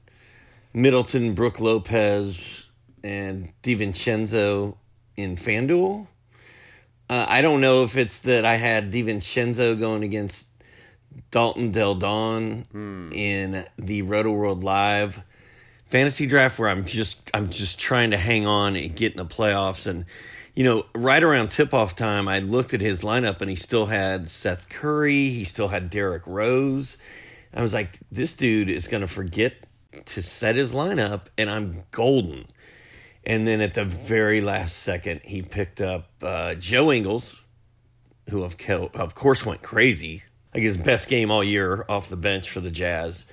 Middleton, 0.74 1.34
Brook 1.34 1.60
Lopez, 1.60 2.66
and 3.04 3.52
DiVincenzo 3.62 4.76
in 5.16 5.36
FanDuel. 5.36 6.08
Uh, 7.08 7.24
I 7.28 7.40
don't 7.40 7.60
know 7.60 7.84
if 7.84 7.96
it's 7.96 8.18
that 8.20 8.44
I 8.44 8.56
had 8.56 8.92
DiVincenzo 8.92 9.78
going 9.78 10.02
against 10.02 10.46
Dalton 11.30 11.70
Del 11.70 11.94
Don 11.94 12.66
mm. 12.74 13.14
in 13.14 13.64
the 13.78 14.02
Roto 14.02 14.32
World 14.32 14.64
Live 14.64 15.22
fantasy 15.88 16.26
draft 16.26 16.58
where 16.58 16.68
I'm 16.68 16.84
just 16.84 17.30
I'm 17.34 17.50
just 17.50 17.78
trying 17.78 18.10
to 18.12 18.16
hang 18.16 18.46
on 18.46 18.76
and 18.76 18.94
get 18.94 19.12
in 19.12 19.18
the 19.18 19.26
playoffs. 19.26 19.86
And 19.86 20.04
you 20.54 20.64
know 20.64 20.86
right 20.94 21.22
around 21.22 21.50
tip 21.50 21.74
off 21.74 21.96
time 21.96 22.28
I 22.28 22.40
looked 22.40 22.74
at 22.74 22.80
his 22.80 23.02
lineup 23.02 23.40
and 23.40 23.50
he 23.50 23.56
still 23.56 23.86
had 23.86 24.30
Seth 24.30 24.68
Curry 24.68 25.30
he 25.30 25.44
still 25.44 25.68
had 25.68 25.90
Derrick 25.90 26.26
Rose. 26.26 26.96
I 27.54 27.62
was 27.62 27.74
like 27.74 27.98
this 28.12 28.34
dude 28.34 28.68
is 28.70 28.88
going 28.88 29.00
to 29.00 29.06
forget 29.06 29.54
to 30.06 30.22
set 30.22 30.56
his 30.56 30.74
lineup 30.74 31.22
and 31.36 31.50
I'm 31.50 31.84
golden. 31.90 32.46
And 33.24 33.46
then 33.46 33.60
at 33.60 33.74
the 33.74 33.84
very 33.84 34.40
last 34.40 34.78
second 34.78 35.22
he 35.24 35.42
picked 35.42 35.80
up 35.80 36.10
uh, 36.22 36.54
Joe 36.54 36.92
Ingles 36.92 37.40
who 38.30 38.42
of, 38.42 38.56
of 38.94 39.14
course 39.14 39.46
went 39.46 39.62
crazy. 39.62 40.22
Like 40.52 40.62
his 40.62 40.76
best 40.76 41.08
game 41.08 41.30
all 41.30 41.44
year 41.44 41.84
off 41.88 42.08
the 42.08 42.16
bench 42.16 42.50
for 42.50 42.60
the 42.60 42.70
Jazz 42.70 43.26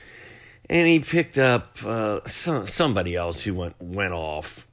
and 0.69 0.87
he 0.87 0.99
picked 0.99 1.37
up 1.37 1.77
uh, 1.85 2.21
some, 2.25 2.65
somebody 2.65 3.15
else 3.15 3.43
who 3.43 3.53
went 3.53 3.75
went 3.79 4.13
off, 4.13 4.67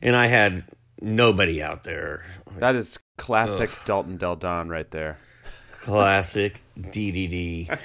and 0.00 0.14
I 0.16 0.26
had 0.26 0.64
nobody 1.00 1.62
out 1.62 1.84
there. 1.84 2.24
That 2.58 2.74
is 2.76 2.98
classic 3.16 3.70
Ugh. 3.70 3.78
Dalton 3.84 4.16
Del 4.16 4.36
Don 4.36 4.68
right 4.68 4.90
there. 4.90 5.18
Classic 5.82 6.60
DDD. 6.78 7.76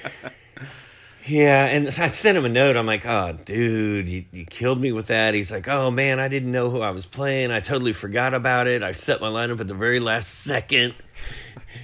yeah, 1.27 1.65
and 1.65 1.87
I 1.87 2.07
sent 2.07 2.37
him 2.37 2.45
a 2.45 2.49
note. 2.49 2.75
I'm 2.75 2.85
like, 2.85 3.05
"Oh, 3.05 3.37
dude, 3.43 4.07
you, 4.07 4.25
you 4.31 4.45
killed 4.45 4.79
me 4.79 4.91
with 4.91 5.07
that." 5.07 5.33
He's 5.33 5.51
like, 5.51 5.67
"Oh 5.67 5.89
man, 5.89 6.19
I 6.19 6.27
didn't 6.27 6.51
know 6.51 6.69
who 6.69 6.81
I 6.81 6.91
was 6.91 7.05
playing. 7.05 7.51
I 7.51 7.59
totally 7.59 7.93
forgot 7.93 8.33
about 8.33 8.67
it. 8.67 8.83
I 8.83 8.91
set 8.91 9.19
my 9.19 9.29
lineup 9.29 9.59
at 9.59 9.67
the 9.67 9.73
very 9.73 9.99
last 9.99 10.29
second." 10.43 10.93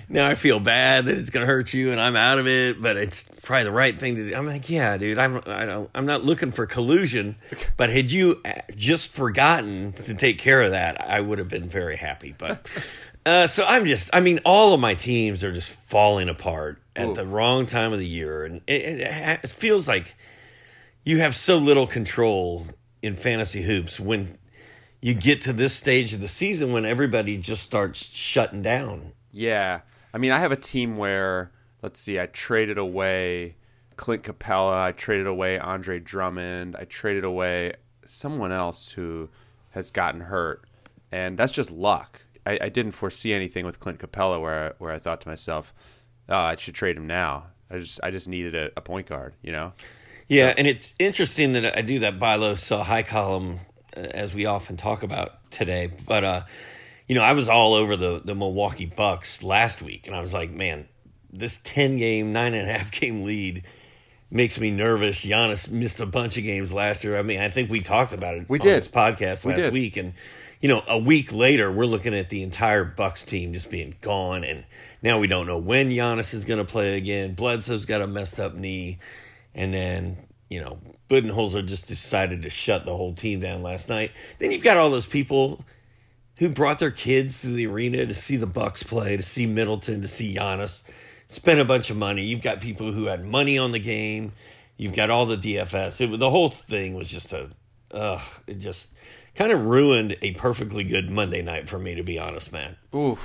Now 0.09 0.27
I 0.27 0.35
feel 0.35 0.59
bad 0.59 1.05
that 1.05 1.17
it's 1.17 1.29
going 1.29 1.45
to 1.45 1.51
hurt 1.51 1.73
you 1.73 1.91
and 1.91 1.99
I'm 1.99 2.15
out 2.15 2.39
of 2.39 2.47
it, 2.47 2.81
but 2.81 2.97
it's 2.97 3.23
probably 3.43 3.65
the 3.65 3.71
right 3.71 3.99
thing 3.99 4.15
to 4.15 4.29
do. 4.29 4.35
I'm 4.35 4.47
like, 4.47 4.69
yeah, 4.69 4.97
dude, 4.97 5.17
I'm 5.17 5.41
I 5.45 5.65
don't, 5.65 5.89
I'm 5.93 6.05
not 6.05 6.23
looking 6.23 6.51
for 6.51 6.65
collusion, 6.65 7.35
but 7.77 7.89
had 7.89 8.11
you 8.11 8.41
just 8.75 9.09
forgotten 9.09 9.93
to 9.93 10.13
take 10.13 10.39
care 10.39 10.61
of 10.61 10.71
that, 10.71 11.01
I 11.01 11.19
would 11.21 11.39
have 11.39 11.49
been 11.49 11.69
very 11.69 11.95
happy. 11.95 12.33
But 12.37 12.67
uh, 13.25 13.47
so 13.47 13.65
I'm 13.65 13.85
just, 13.85 14.09
I 14.13 14.19
mean, 14.19 14.39
all 14.45 14.73
of 14.73 14.79
my 14.79 14.95
teams 14.95 15.43
are 15.43 15.53
just 15.53 15.69
falling 15.69 16.29
apart 16.29 16.81
at 16.95 17.09
Ooh. 17.09 17.13
the 17.13 17.25
wrong 17.25 17.65
time 17.65 17.93
of 17.93 17.99
the 17.99 18.07
year, 18.07 18.45
and 18.45 18.61
it, 18.67 18.81
it, 18.81 19.39
it 19.43 19.49
feels 19.49 19.87
like 19.87 20.15
you 21.03 21.19
have 21.19 21.35
so 21.35 21.57
little 21.57 21.87
control 21.87 22.67
in 23.01 23.15
fantasy 23.15 23.61
hoops 23.61 23.99
when 23.99 24.37
you 25.01 25.13
get 25.13 25.41
to 25.41 25.51
this 25.51 25.73
stage 25.73 26.13
of 26.13 26.21
the 26.21 26.27
season 26.29 26.71
when 26.71 26.85
everybody 26.85 27.37
just 27.37 27.61
starts 27.61 28.05
shutting 28.05 28.61
down 28.61 29.11
yeah. 29.33 29.81
I 30.13 30.17
mean, 30.17 30.31
I 30.31 30.39
have 30.39 30.51
a 30.51 30.57
team 30.57 30.95
where, 30.95 31.51
let's 31.81 31.99
see, 31.99 32.19
I 32.19 32.27
traded 32.27 32.77
away 32.77 33.55
Clint 33.97 34.23
Capela, 34.23 34.83
I 34.83 34.91
traded 34.91 35.27
away 35.27 35.59
Andre 35.59 35.99
Drummond, 35.99 36.75
I 36.77 36.85
traded 36.85 37.23
away 37.23 37.73
someone 38.05 38.51
else 38.51 38.91
who 38.91 39.29
has 39.71 39.91
gotten 39.91 40.21
hurt. 40.21 40.63
And 41.11 41.37
that's 41.37 41.51
just 41.51 41.71
luck. 41.71 42.21
I, 42.45 42.59
I 42.61 42.69
didn't 42.69 42.91
foresee 42.93 43.33
anything 43.33 43.65
with 43.65 43.79
Clint 43.79 43.99
Capela 43.99 44.41
where 44.41 44.69
I, 44.69 44.71
where 44.77 44.91
I 44.91 44.99
thought 44.99 45.21
to 45.21 45.27
myself, 45.27 45.73
oh, 46.29 46.35
I 46.35 46.55
should 46.55 46.75
trade 46.75 46.97
him 46.97 47.07
now. 47.07 47.47
I 47.69 47.79
just 47.79 47.99
I 48.03 48.11
just 48.11 48.27
needed 48.27 48.55
a, 48.55 48.69
a 48.77 48.81
point 48.81 49.07
guard, 49.07 49.33
you 49.41 49.51
know. 49.51 49.73
Yeah, 50.27 50.49
so. 50.49 50.55
and 50.57 50.67
it's 50.67 50.93
interesting 50.99 51.53
that 51.53 51.77
I 51.77 51.81
do 51.81 51.99
that 51.99 52.19
buy 52.19 52.35
low 52.35 52.55
sell 52.55 52.83
high 52.83 53.03
column 53.03 53.59
uh, 53.95 54.01
as 54.01 54.33
we 54.33 54.45
often 54.45 54.77
talk 54.77 55.03
about 55.03 55.49
today, 55.51 55.91
but 56.05 56.23
uh, 56.23 56.41
you 57.07 57.15
know, 57.15 57.23
I 57.23 57.33
was 57.33 57.49
all 57.49 57.73
over 57.73 57.95
the 57.95 58.21
the 58.23 58.35
Milwaukee 58.35 58.85
Bucks 58.85 59.43
last 59.43 59.81
week, 59.81 60.07
and 60.07 60.15
I 60.15 60.21
was 60.21 60.33
like, 60.33 60.51
man, 60.51 60.87
this 61.31 61.57
ten 61.63 61.97
game, 61.97 62.31
nine 62.31 62.53
and 62.53 62.69
a 62.69 62.73
half 62.73 62.91
game 62.99 63.23
lead 63.23 63.63
makes 64.31 64.59
me 64.59 64.71
nervous. 64.71 65.23
Giannis 65.23 65.69
missed 65.69 65.99
a 65.99 66.05
bunch 66.05 66.37
of 66.37 66.43
games 66.43 66.73
last 66.73 67.03
year. 67.03 67.17
I 67.17 67.21
mean, 67.21 67.39
I 67.39 67.49
think 67.49 67.69
we 67.69 67.81
talked 67.81 68.13
about 68.13 68.35
it. 68.35 68.49
We 68.49 68.59
did 68.59 68.77
this 68.77 68.87
podcast 68.87 69.45
last 69.45 69.71
week, 69.71 69.97
and 69.97 70.13
you 70.61 70.69
know, 70.69 70.81
a 70.87 70.97
week 70.97 71.33
later, 71.33 71.71
we're 71.71 71.85
looking 71.85 72.15
at 72.15 72.29
the 72.29 72.41
entire 72.41 72.85
Bucks 72.85 73.25
team 73.25 73.53
just 73.53 73.69
being 73.69 73.95
gone, 74.01 74.43
and 74.43 74.63
now 75.01 75.19
we 75.19 75.27
don't 75.27 75.45
know 75.45 75.57
when 75.57 75.89
Giannis 75.89 76.33
is 76.33 76.45
going 76.45 76.59
to 76.59 76.65
play 76.65 76.97
again. 76.97 77.33
Bledsoe's 77.33 77.85
got 77.85 78.01
a 78.01 78.07
messed 78.07 78.39
up 78.39 78.55
knee, 78.55 78.99
and 79.53 79.73
then 79.73 80.17
you 80.49 80.61
know, 80.61 80.77
Budenholzer 81.09 81.65
just 81.65 81.87
decided 81.87 82.43
to 82.43 82.49
shut 82.49 82.85
the 82.85 82.95
whole 82.95 83.13
team 83.13 83.39
down 83.39 83.63
last 83.63 83.89
night. 83.89 84.11
Then 84.39 84.51
you've 84.51 84.63
got 84.63 84.77
all 84.77 84.89
those 84.91 85.07
people 85.07 85.65
who 86.37 86.49
brought 86.49 86.79
their 86.79 86.91
kids 86.91 87.41
to 87.41 87.47
the 87.47 87.67
arena 87.67 88.05
to 88.05 88.13
see 88.13 88.37
the 88.37 88.47
Bucks 88.47 88.83
play, 88.83 89.15
to 89.17 89.23
see 89.23 89.45
Middleton, 89.45 90.01
to 90.01 90.07
see 90.07 90.35
Giannis, 90.35 90.83
spent 91.27 91.59
a 91.59 91.65
bunch 91.65 91.89
of 91.89 91.97
money. 91.97 92.23
You've 92.23 92.41
got 92.41 92.61
people 92.61 92.91
who 92.91 93.05
had 93.05 93.25
money 93.25 93.57
on 93.57 93.71
the 93.71 93.79
game. 93.79 94.33
You've 94.77 94.95
got 94.95 95.09
all 95.09 95.25
the 95.25 95.37
DFS. 95.37 96.01
It, 96.01 96.19
the 96.19 96.29
whole 96.29 96.49
thing 96.49 96.95
was 96.95 97.09
just 97.09 97.33
a, 97.33 97.49
uh, 97.91 98.21
it 98.47 98.55
just 98.55 98.93
kind 99.35 99.51
of 99.51 99.65
ruined 99.65 100.17
a 100.21 100.33
perfectly 100.33 100.83
good 100.83 101.09
Monday 101.09 101.41
night 101.41 101.69
for 101.69 101.79
me, 101.79 101.95
to 101.95 102.03
be 102.03 102.17
honest, 102.17 102.51
man. 102.51 102.77
Ooh, 102.95 103.17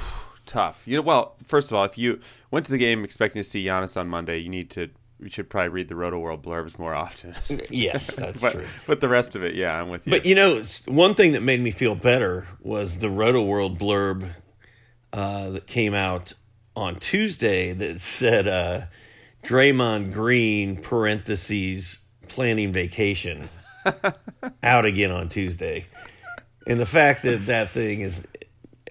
tough. 0.45 0.83
You 0.87 0.97
know, 0.97 1.03
well, 1.03 1.37
first 1.45 1.71
of 1.71 1.77
all, 1.77 1.85
if 1.85 1.97
you 1.97 2.21
went 2.51 2.67
to 2.67 2.73
the 2.73 2.79
game 2.79 3.05
expecting 3.05 3.41
to 3.41 3.49
see 3.49 3.65
Giannis 3.65 3.99
on 3.99 4.09
Monday, 4.09 4.39
you 4.39 4.49
need 4.49 4.71
to 4.71 4.91
we 5.21 5.31
should 5.31 5.51
probably 5.51 5.71
read 5.71 5.89
the 5.89 5.97
Roto 5.97 6.19
World 6.19 6.43
blurbs 6.43 6.79
more 6.79 6.95
often. 6.95 7.35
yes, 7.71 8.15
that's 8.17 8.41
but, 8.41 8.53
true. 8.53 8.67
But 8.87 9.01
the 9.01 9.09
rest 9.09 9.37
of 9.37 9.43
it, 9.43 9.55
yeah, 9.55 9.81
I'm 9.81 9.89
with 9.89 10.07
you. 10.07 10.11
But 10.11 10.27
you 10.27 10.35
know, 10.35 10.63
one 10.87 11.15
thing 11.15 11.33
that 11.33 11.43
made 11.43 11.61
me 11.61 11.71
feel 11.71 11.95
better 11.95 12.47
was 12.61 12.99
the 12.99 13.11
Roto 13.11 13.43
World 13.43 13.79
blurb 13.79 14.29
uh, 15.13 15.51
that 15.51 15.67
came 15.67 15.95
out 15.95 16.35
on 16.77 16.97
Tuesday 16.97 17.73
that 17.73 18.01
said 18.01 18.47
uh, 18.47 18.83
Draymond 19.43 20.13
Green 20.13 20.81
parentheses 20.81 22.01
planning 22.29 22.73
vacation 22.73 23.49
out 24.63 24.85
again 24.85 25.11
on 25.11 25.29
Tuesday. 25.29 25.87
and 26.67 26.79
the 26.79 26.87
fact 26.87 27.23
that 27.23 27.47
that 27.47 27.71
thing 27.71 28.03
is, 28.03 28.27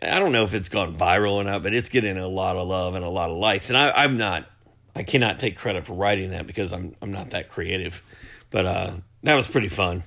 I 0.01 0.19
don't 0.19 0.31
know 0.31 0.43
if 0.43 0.53
it's 0.53 0.69
gone 0.69 0.95
viral 0.95 1.33
or 1.33 1.43
not, 1.43 1.63
but 1.63 1.73
it's 1.73 1.89
getting 1.89 2.17
a 2.17 2.27
lot 2.27 2.57
of 2.57 2.67
love 2.67 2.95
and 2.95 3.05
a 3.05 3.09
lot 3.09 3.29
of 3.29 3.37
likes. 3.37 3.69
And 3.69 3.77
I, 3.77 3.91
I'm 3.91 4.17
not, 4.17 4.49
I 4.97 5.03
cannot 5.03 5.37
take 5.37 5.55
credit 5.55 5.85
for 5.85 5.93
writing 5.93 6.31
that 6.31 6.47
because 6.47 6.73
I'm 6.73 6.95
I'm 7.03 7.11
not 7.11 7.29
that 7.29 7.49
creative, 7.49 8.01
but 8.49 8.65
uh, 8.65 8.93
that 9.21 9.35
was 9.35 9.47
pretty 9.47 9.67
fun. 9.67 10.03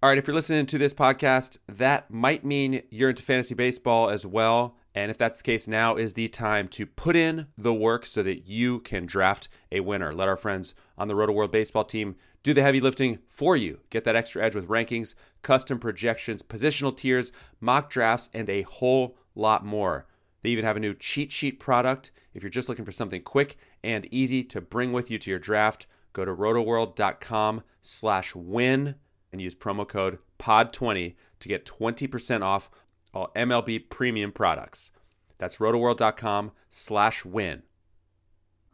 All 0.00 0.08
right, 0.08 0.16
if 0.16 0.28
you're 0.28 0.34
listening 0.34 0.66
to 0.66 0.78
this 0.78 0.94
podcast, 0.94 1.58
that 1.66 2.08
might 2.08 2.44
mean 2.44 2.82
you're 2.88 3.10
into 3.10 3.24
fantasy 3.24 3.56
baseball 3.56 4.08
as 4.08 4.24
well. 4.24 4.76
And 4.94 5.10
if 5.10 5.18
that's 5.18 5.38
the 5.38 5.42
case, 5.42 5.66
now 5.66 5.96
is 5.96 6.14
the 6.14 6.28
time 6.28 6.68
to 6.68 6.86
put 6.86 7.16
in 7.16 7.48
the 7.58 7.74
work 7.74 8.06
so 8.06 8.22
that 8.22 8.46
you 8.46 8.78
can 8.78 9.06
draft 9.06 9.48
a 9.72 9.80
winner. 9.80 10.14
Let 10.14 10.28
our 10.28 10.36
friends 10.36 10.72
on 10.96 11.08
the 11.08 11.16
Roto 11.16 11.32
World 11.32 11.50
baseball 11.50 11.84
team 11.84 12.14
do 12.44 12.54
the 12.54 12.62
heavy 12.62 12.80
lifting 12.80 13.18
for 13.28 13.56
you. 13.56 13.80
Get 13.90 14.04
that 14.04 14.14
extra 14.14 14.44
edge 14.44 14.54
with 14.54 14.68
rankings, 14.68 15.16
custom 15.42 15.80
projections, 15.80 16.44
positional 16.44 16.96
tiers, 16.96 17.32
mock 17.60 17.90
drafts, 17.90 18.30
and 18.32 18.48
a 18.48 18.62
whole 18.62 19.16
lot 19.34 19.66
more. 19.66 20.06
They 20.42 20.50
even 20.50 20.64
have 20.64 20.76
a 20.76 20.80
new 20.80 20.94
cheat 20.94 21.32
sheet 21.32 21.58
product. 21.58 22.12
If 22.34 22.44
you're 22.44 22.50
just 22.50 22.68
looking 22.68 22.84
for 22.84 22.92
something 22.92 23.22
quick 23.22 23.58
and 23.84 24.06
easy 24.12 24.42
to 24.44 24.60
bring 24.60 24.92
with 24.92 25.10
you 25.10 25.18
to 25.18 25.30
your 25.30 25.38
draft, 25.38 25.86
go 26.12 26.24
to 26.24 26.34
rotoworld.com 26.34 27.62
slash 27.82 28.34
win 28.34 28.94
and 29.32 29.40
use 29.40 29.54
promo 29.54 29.86
code 29.86 30.18
POD20 30.38 31.14
to 31.40 31.48
get 31.48 31.64
20% 31.64 32.42
off 32.42 32.70
all 33.14 33.30
MLB 33.36 33.88
premium 33.90 34.32
products. 34.32 34.90
That's 35.38 35.58
rotoworld.com 35.58 36.52
slash 36.68 37.24
win. 37.24 37.62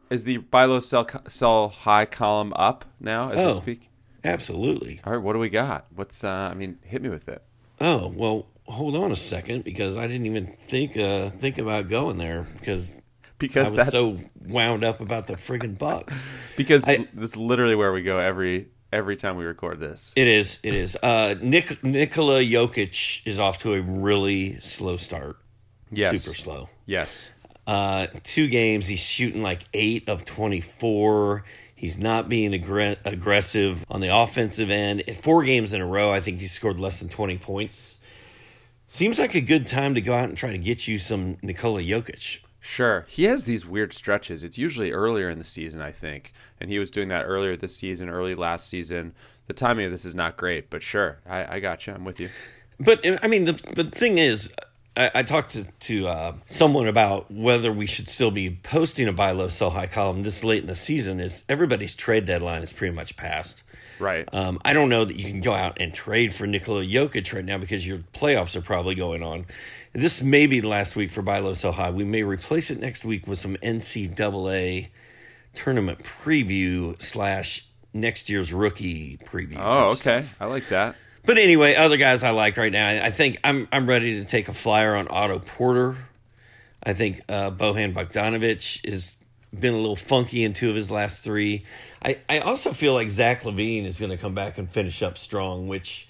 Is 0.09 0.23
the 0.23 0.37
buy 0.37 0.65
low 0.65 0.79
sell, 0.79 1.07
sell 1.27 1.69
high 1.69 2.05
column 2.05 2.53
up 2.55 2.85
now 2.99 3.29
as 3.31 3.37
we 3.37 3.43
Oh. 3.45 3.51
speak? 3.51 3.89
Absolutely. 4.23 4.99
All 5.03 5.13
right, 5.13 5.21
what 5.21 5.33
do 5.33 5.39
we 5.39 5.49
got? 5.49 5.85
What's 5.95 6.23
uh 6.23 6.49
I 6.51 6.53
mean, 6.55 6.79
hit 6.83 7.01
me 7.01 7.09
with 7.09 7.27
it. 7.29 7.43
Oh 7.79 8.07
well, 8.07 8.47
hold 8.65 8.95
on 8.95 9.11
a 9.11 9.15
second 9.15 9.63
because 9.63 9.97
I 9.97 10.07
didn't 10.07 10.25
even 10.25 10.47
think 10.67 10.97
uh, 10.97 11.29
think 11.31 11.57
about 11.59 11.89
going 11.89 12.17
there 12.17 12.47
because 12.59 13.01
Because 13.37 13.67
I 13.67 13.69
was 13.69 13.75
that's 13.77 13.91
so 13.91 14.17
wound 14.47 14.83
up 14.83 14.99
about 15.01 15.27
the 15.27 15.33
friggin' 15.33 15.77
Bucks. 15.77 16.23
because 16.57 16.87
I- 16.87 17.07
that's 17.13 17.35
literally 17.37 17.75
where 17.75 17.91
we 17.93 18.01
go 18.01 18.17
every 18.19 18.67
every 18.93 19.15
time 19.17 19.35
we 19.35 19.43
record 19.45 19.79
this. 19.79 20.13
It 20.15 20.27
is. 20.27 20.59
It 20.63 20.73
is. 20.73 20.95
Uh, 21.01 21.35
Nick 21.41 21.83
Nikola 21.83 22.41
Jokic 22.41 23.21
is 23.25 23.39
off 23.39 23.57
to 23.59 23.73
a 23.73 23.81
really 23.81 24.59
slow 24.61 24.97
start. 24.97 25.37
Yes. 25.91 26.21
super 26.21 26.35
slow. 26.35 26.69
Yes. 26.85 27.29
Uh, 27.67 28.07
two 28.23 28.47
games, 28.47 28.87
he's 28.87 28.99
shooting 28.99 29.41
like 29.41 29.63
eight 29.73 30.07
of 30.07 30.23
twenty-four. 30.25 31.43
He's 31.77 31.97
not 31.97 32.29
being 32.29 32.51
aggr- 32.51 32.97
aggressive 33.03 33.85
on 33.89 33.99
the 34.01 34.15
offensive 34.15 34.69
end. 34.71 35.03
Four 35.21 35.43
games 35.43 35.73
in 35.73 35.81
a 35.81 35.85
row, 35.85 36.11
I 36.11 36.21
think 36.21 36.39
he 36.39 36.47
scored 36.47 36.79
less 36.79 36.99
than 36.99 37.09
twenty 37.09 37.37
points. 37.37 37.99
Seems 38.87 39.19
like 39.19 39.35
a 39.35 39.41
good 39.41 39.67
time 39.67 39.95
to 39.95 40.01
go 40.01 40.13
out 40.13 40.29
and 40.29 40.37
try 40.37 40.51
to 40.51 40.57
get 40.57 40.87
you 40.87 40.97
some 40.99 41.37
Nikola 41.41 41.81
Jokic. 41.81 42.37
Sure. 42.65 43.05
He 43.07 43.25
has 43.25 43.43
these 43.43 43.63
weird 43.63 43.93
stretches. 43.93 44.43
It's 44.43 44.57
usually 44.57 44.91
earlier 44.91 45.29
in 45.29 45.37
the 45.37 45.43
season, 45.43 45.81
I 45.81 45.91
think. 45.91 46.33
And 46.59 46.67
he 46.67 46.79
was 46.79 46.89
doing 46.89 47.09
that 47.09 47.21
earlier 47.21 47.55
this 47.55 47.75
season, 47.75 48.09
early 48.09 48.33
last 48.33 48.67
season. 48.67 49.13
The 49.45 49.53
timing 49.53 49.85
of 49.85 49.91
this 49.91 50.03
is 50.03 50.15
not 50.15 50.35
great, 50.35 50.71
but 50.71 50.81
sure. 50.81 51.19
I, 51.29 51.57
I 51.57 51.59
got 51.59 51.85
you. 51.85 51.93
I'm 51.93 52.03
with 52.03 52.19
you. 52.19 52.29
But 52.79 53.05
I 53.23 53.27
mean, 53.27 53.45
the 53.45 53.53
the 53.53 53.83
thing 53.83 54.17
is, 54.17 54.51
I, 54.97 55.11
I 55.15 55.23
talked 55.23 55.51
to 55.53 55.65
to 55.81 56.07
uh, 56.07 56.33
someone 56.45 56.87
about 56.87 57.29
whether 57.31 57.71
we 57.71 57.85
should 57.85 58.07
still 58.07 58.31
be 58.31 58.49
posting 58.63 59.07
a 59.07 59.13
buy 59.13 59.31
low 59.31 59.47
sell 59.49 59.69
high 59.69 59.87
column 59.87 60.23
this 60.23 60.43
late 60.43 60.61
in 60.61 60.67
the 60.67 60.75
season. 60.75 61.19
Is 61.19 61.43
everybody's 61.49 61.95
trade 61.95 62.25
deadline 62.25 62.61
is 62.63 62.73
pretty 62.73 62.95
much 62.95 63.17
passed. 63.17 63.63
Right. 63.99 64.27
Um, 64.33 64.59
I 64.65 64.73
don't 64.73 64.89
know 64.89 65.05
that 65.05 65.15
you 65.15 65.25
can 65.25 65.41
go 65.41 65.53
out 65.53 65.77
and 65.79 65.93
trade 65.93 66.33
for 66.33 66.45
Nikola 66.45 66.83
Jokic 66.83 67.33
right 67.33 67.45
now 67.45 67.57
because 67.57 67.85
your 67.87 67.99
playoffs 68.13 68.55
are 68.55 68.61
probably 68.61 68.95
going 68.95 69.23
on. 69.23 69.45
This 69.93 70.21
may 70.21 70.47
be 70.47 70.59
the 70.59 70.67
last 70.67 70.95
week 70.95 71.11
for 71.11 71.21
buy 71.21 71.39
low 71.39 71.53
sell 71.53 71.71
high. 71.71 71.91
We 71.91 72.03
may 72.03 72.23
replace 72.23 72.71
it 72.71 72.79
next 72.79 73.05
week 73.05 73.27
with 73.27 73.39
some 73.39 73.55
NCAA 73.57 74.89
tournament 75.53 76.03
preview 76.03 77.01
slash 77.01 77.65
next 77.93 78.29
year's 78.29 78.51
rookie 78.51 79.17
preview. 79.17 79.57
oh, 79.57 79.93
type 79.93 79.95
stuff. 79.95 80.07
okay. 80.07 80.27
I 80.39 80.47
like 80.47 80.67
that. 80.69 80.95
But 81.25 81.37
anyway, 81.39 81.75
other 81.75 81.97
guys 81.97 82.23
I 82.23 82.29
like 82.29 82.57
right 82.57 82.71
now. 82.71 82.87
I 82.87 83.11
think 83.11 83.39
I'm 83.43 83.67
I'm 83.71 83.87
ready 83.87 84.19
to 84.19 84.25
take 84.25 84.47
a 84.47 84.53
flyer 84.53 84.95
on 84.95 85.07
Otto 85.09 85.39
Porter. 85.39 85.97
I 86.83 86.93
think 86.93 87.21
uh, 87.27 87.49
Bojan 87.49 87.93
Bogdanovic 87.93 88.87
has 88.87 89.17
been 89.59 89.73
a 89.73 89.77
little 89.77 89.95
funky 89.95 90.43
in 90.43 90.53
two 90.53 90.69
of 90.69 90.75
his 90.75 90.91
last 90.91 91.23
three. 91.23 91.65
I, 92.03 92.19
I 92.29 92.39
also 92.39 92.73
feel 92.73 92.93
like 92.93 93.09
Zach 93.09 93.41
LaVine 93.41 93.85
is 93.85 93.99
going 93.99 94.11
to 94.11 94.17
come 94.17 94.35
back 94.35 94.57
and 94.57 94.71
finish 94.71 95.01
up 95.01 95.17
strong, 95.17 95.67
which 95.67 96.07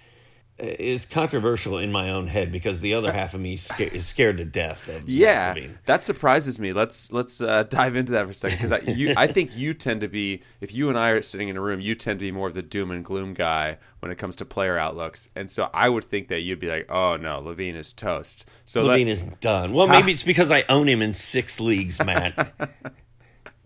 is 0.57 1.05
controversial 1.05 1.77
in 1.77 1.91
my 1.91 2.09
own 2.09 2.27
head 2.27 2.49
because 2.51 2.79
the 2.79 2.93
other 2.93 3.11
half 3.11 3.33
of 3.33 3.41
me 3.41 3.55
is 3.55 3.63
sca- 3.63 3.93
is 3.93 4.07
scared 4.07 4.37
to 4.37 4.45
death 4.45 4.87
of 4.87 5.09
Yeah, 5.09 5.55
that 5.85 6.03
surprises 6.03 6.59
me. 6.59 6.71
Let's 6.71 7.11
let's 7.11 7.41
uh, 7.41 7.63
dive 7.69 7.95
into 7.95 8.13
that 8.13 8.25
for 8.25 8.31
a 8.31 8.33
second 8.33 8.57
because 8.57 8.71
I, 8.71 8.77
you, 8.79 9.13
I 9.17 9.27
think 9.27 9.55
you 9.57 9.73
tend 9.73 10.01
to 10.01 10.07
be, 10.07 10.43
if 10.61 10.73
you 10.73 10.87
and 10.87 10.97
I 10.97 11.09
are 11.09 11.21
sitting 11.21 11.49
in 11.49 11.57
a 11.57 11.61
room, 11.61 11.81
you 11.81 11.93
tend 11.93 12.19
to 12.19 12.25
be 12.25 12.31
more 12.31 12.47
of 12.47 12.53
the 12.53 12.61
doom 12.61 12.91
and 12.91 13.03
gloom 13.03 13.33
guy 13.33 13.77
when 13.99 14.11
it 14.11 14.17
comes 14.17 14.35
to 14.37 14.45
player 14.45 14.77
outlooks, 14.77 15.29
and 15.35 15.49
so 15.51 15.69
I 15.73 15.89
would 15.89 16.05
think 16.05 16.29
that 16.29 16.41
you'd 16.41 16.59
be 16.59 16.67
like, 16.67 16.89
oh 16.89 17.17
no, 17.17 17.41
LaVine 17.41 17.75
is 17.75 17.91
toast. 17.91 18.45
So 18.63 18.81
let- 18.83 18.99
LaVine 18.99 19.07
is 19.07 19.23
done. 19.23 19.73
Well, 19.73 19.87
maybe 19.87 20.13
it's 20.13 20.23
because 20.23 20.51
I 20.51 20.63
own 20.69 20.87
him 20.87 21.01
in 21.01 21.13
six 21.13 21.59
leagues, 21.59 22.03
Matt. 22.03 22.53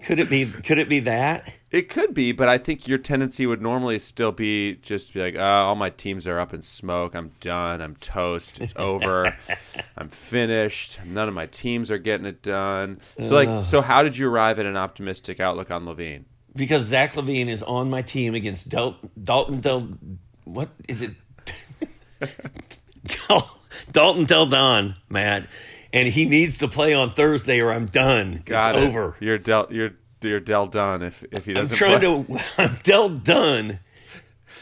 could 0.05 0.19
it 0.19 0.29
be? 0.29 0.45
Could 0.45 0.79
it 0.79 0.89
be 0.89 1.01
that? 1.01 1.51
It 1.71 1.89
could 1.89 2.13
be, 2.13 2.31
but 2.31 2.49
I 2.49 2.57
think 2.57 2.87
your 2.87 2.97
tendency 2.97 3.45
would 3.45 3.61
normally 3.61 3.99
still 3.99 4.31
be 4.31 4.75
just 4.75 5.13
be 5.13 5.21
like, 5.21 5.35
oh, 5.35 5.41
all 5.41 5.75
my 5.75 5.89
teams 5.91 6.25
are 6.25 6.39
up 6.39 6.53
in 6.53 6.61
smoke. 6.61 7.13
I'm 7.15 7.31
done. 7.39 7.81
I'm 7.81 7.95
toast. 7.97 8.59
It's 8.59 8.73
over. 8.75 9.35
I'm 9.97 10.09
finished. 10.09 10.99
None 11.05 11.27
of 11.27 11.33
my 11.33 11.45
teams 11.45 11.91
are 11.91 11.99
getting 11.99 12.25
it 12.25 12.41
done. 12.41 12.99
So, 13.21 13.35
like, 13.35 13.65
so 13.65 13.81
how 13.81 14.01
did 14.01 14.17
you 14.17 14.27
arrive 14.29 14.57
at 14.59 14.65
an 14.65 14.77
optimistic 14.77 15.39
outlook 15.39 15.69
on 15.71 15.85
LaVine? 15.85 16.23
because 16.55 16.83
Zach 16.83 17.13
LaVine 17.13 17.47
is 17.47 17.63
on 17.63 17.89
my 17.89 18.01
team 18.01 18.35
against 18.35 18.69
Del- 18.69 18.97
Dalton 19.21 19.61
Del. 19.61 19.87
What 20.45 20.69
is 20.87 21.01
it? 21.01 21.11
Dal- 23.27 23.59
Dalton 23.91 24.25
Del 24.25 24.45
Don, 24.47 24.95
Matt, 25.09 25.47
and 25.93 26.07
he 26.07 26.25
needs 26.25 26.57
to 26.59 26.67
play 26.67 26.93
on 26.93 27.13
Thursday 27.13 27.59
or 27.59 27.71
I'm 27.71 27.85
done. 27.85 28.43
Got 28.45 28.75
it's 28.75 28.83
it. 28.83 28.87
over. 28.87 29.15
You're 29.19 29.37
del. 29.37 29.67
You're 29.69 29.91
you're 30.21 30.39
del 30.39 30.67
done 30.67 31.01
if 31.03 31.23
if 31.31 31.45
he 31.45 31.53
doesn't. 31.53 31.73
I'm 31.73 31.77
trying 31.77 32.25
play. 32.25 32.37
to. 32.37 32.43
I'm 32.61 32.79
Del 32.83 33.09
done 33.09 33.79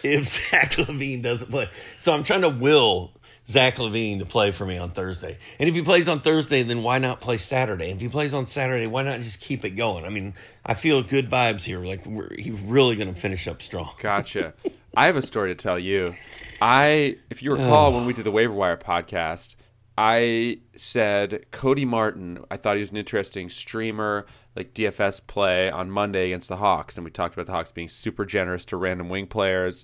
if 0.03 0.25
Zach 0.49 0.71
LaVine 0.73 1.21
doesn't 1.21 1.49
play. 1.49 1.69
So 1.97 2.13
I'm 2.13 2.23
trying 2.23 2.41
to 2.41 2.49
will 2.49 3.13
Zach 3.47 3.75
LaVine 3.75 4.19
to 4.19 4.25
play 4.25 4.51
for 4.51 4.65
me 4.65 4.77
on 4.77 4.91
Thursday. 4.91 5.37
And 5.57 5.69
if 5.69 5.75
he 5.75 5.81
plays 5.81 6.09
on 6.09 6.19
Thursday, 6.19 6.63
then 6.63 6.83
why 6.83 6.99
not 6.99 7.21
play 7.21 7.37
Saturday? 7.37 7.89
And 7.89 7.95
if 7.95 8.01
he 8.01 8.09
plays 8.09 8.33
on 8.33 8.45
Saturday, 8.45 8.87
why 8.87 9.03
not 9.03 9.21
just 9.21 9.39
keep 9.39 9.63
it 9.63 9.71
going? 9.71 10.03
I 10.03 10.09
mean, 10.09 10.33
I 10.65 10.73
feel 10.73 11.01
good 11.01 11.29
vibes 11.29 11.63
here. 11.63 11.79
Like 11.79 12.05
we're, 12.05 12.35
he's 12.35 12.59
really 12.59 12.97
going 12.97 13.13
to 13.13 13.19
finish 13.19 13.47
up 13.47 13.61
strong. 13.61 13.93
Gotcha. 13.99 14.53
I 14.97 15.05
have 15.05 15.15
a 15.15 15.21
story 15.21 15.49
to 15.51 15.55
tell 15.55 15.79
you. 15.79 16.15
I, 16.61 17.17
if 17.29 17.41
you 17.41 17.53
recall, 17.53 17.93
when 17.95 18.05
we 18.05 18.13
did 18.13 18.25
the 18.25 18.31
waiver 18.31 18.53
wire 18.53 18.75
podcast, 18.77 19.55
I 19.97 20.59
said 20.75 21.45
Cody 21.51 21.85
Martin. 21.85 22.43
I 22.51 22.57
thought 22.57 22.75
he 22.75 22.81
was 22.81 22.91
an 22.91 22.97
interesting 22.97 23.49
streamer, 23.49 24.25
like 24.55 24.73
DFS 24.73 25.25
play 25.25 25.71
on 25.71 25.89
Monday 25.89 26.27
against 26.27 26.49
the 26.49 26.57
Hawks, 26.57 26.97
and 26.97 27.05
we 27.05 27.09
talked 27.11 27.33
about 27.33 27.47
the 27.47 27.51
Hawks 27.51 27.71
being 27.71 27.87
super 27.87 28.25
generous 28.25 28.63
to 28.65 28.77
random 28.77 29.09
wing 29.09 29.25
players. 29.27 29.83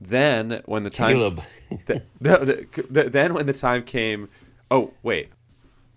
Then 0.00 0.62
when 0.64 0.82
the 0.82 0.90
time, 0.90 1.16
Caleb. 1.16 1.42
Th- 1.86 2.02
no, 2.20 2.44
th- 2.44 2.68
then 3.12 3.34
when 3.34 3.46
the 3.46 3.52
time 3.52 3.82
came, 3.84 4.28
oh 4.70 4.94
wait, 5.02 5.28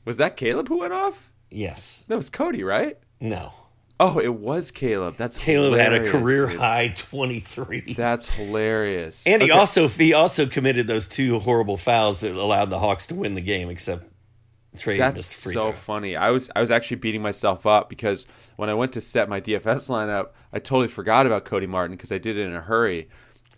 was 0.06 0.18
that 0.18 0.36
Caleb 0.38 0.68
who 0.68 0.80
went 0.80 0.94
off? 0.94 1.32
Yes. 1.50 2.04
No, 2.10 2.16
it 2.16 2.18
was 2.18 2.30
Cody, 2.30 2.64
right? 2.64 2.98
No. 3.20 3.54
Oh, 4.00 4.20
it 4.20 4.36
was 4.36 4.70
Caleb. 4.70 5.16
That's 5.18 5.38
Caleb 5.40 5.80
had 5.80 5.94
a 5.94 6.12
career 6.12 6.46
dude. 6.48 6.60
high 6.60 6.90
23. 6.90 7.94
That's 7.96 8.30
hilarious. 8.30 9.26
and 9.26 9.42
he 9.42 9.50
Okay. 9.52 9.60
also 9.60 9.88
he 9.88 10.14
also 10.14 10.46
committed 10.46 10.86
those 10.88 11.08
two 11.08 11.40
horrible 11.40 11.78
fouls 11.78 12.20
that 12.20 12.36
allowed 12.36 12.70
the 12.70 12.80
Hawks 12.80 13.08
to 13.08 13.16
win 13.16 13.34
the 13.34 13.42
game, 13.42 13.70
except 13.70 14.06
Trae 14.76 14.98
That's 15.00 15.26
so 15.26 15.50
throw. 15.52 15.72
funny. 15.72 16.16
I 16.16 16.30
was 16.30 16.52
I 16.56 16.62
was 16.62 16.70
actually 16.70 16.98
beating 16.98 17.24
myself 17.24 17.66
up 17.66 17.90
because 17.90 18.28
when 18.56 18.70
I 18.70 18.76
went 18.76 18.92
to 18.94 19.02
set 19.02 19.28
my 19.30 19.42
DFS 19.42 19.90
lineup, 19.90 20.30
I 20.54 20.60
totally 20.60 20.88
forgot 20.90 21.26
about 21.26 21.46
Cody 21.46 21.66
Martin 21.68 21.96
because 21.96 22.12
I 22.12 22.20
did 22.20 22.38
it 22.38 22.46
in 22.46 22.54
a 22.54 22.62
hurry, 22.62 23.10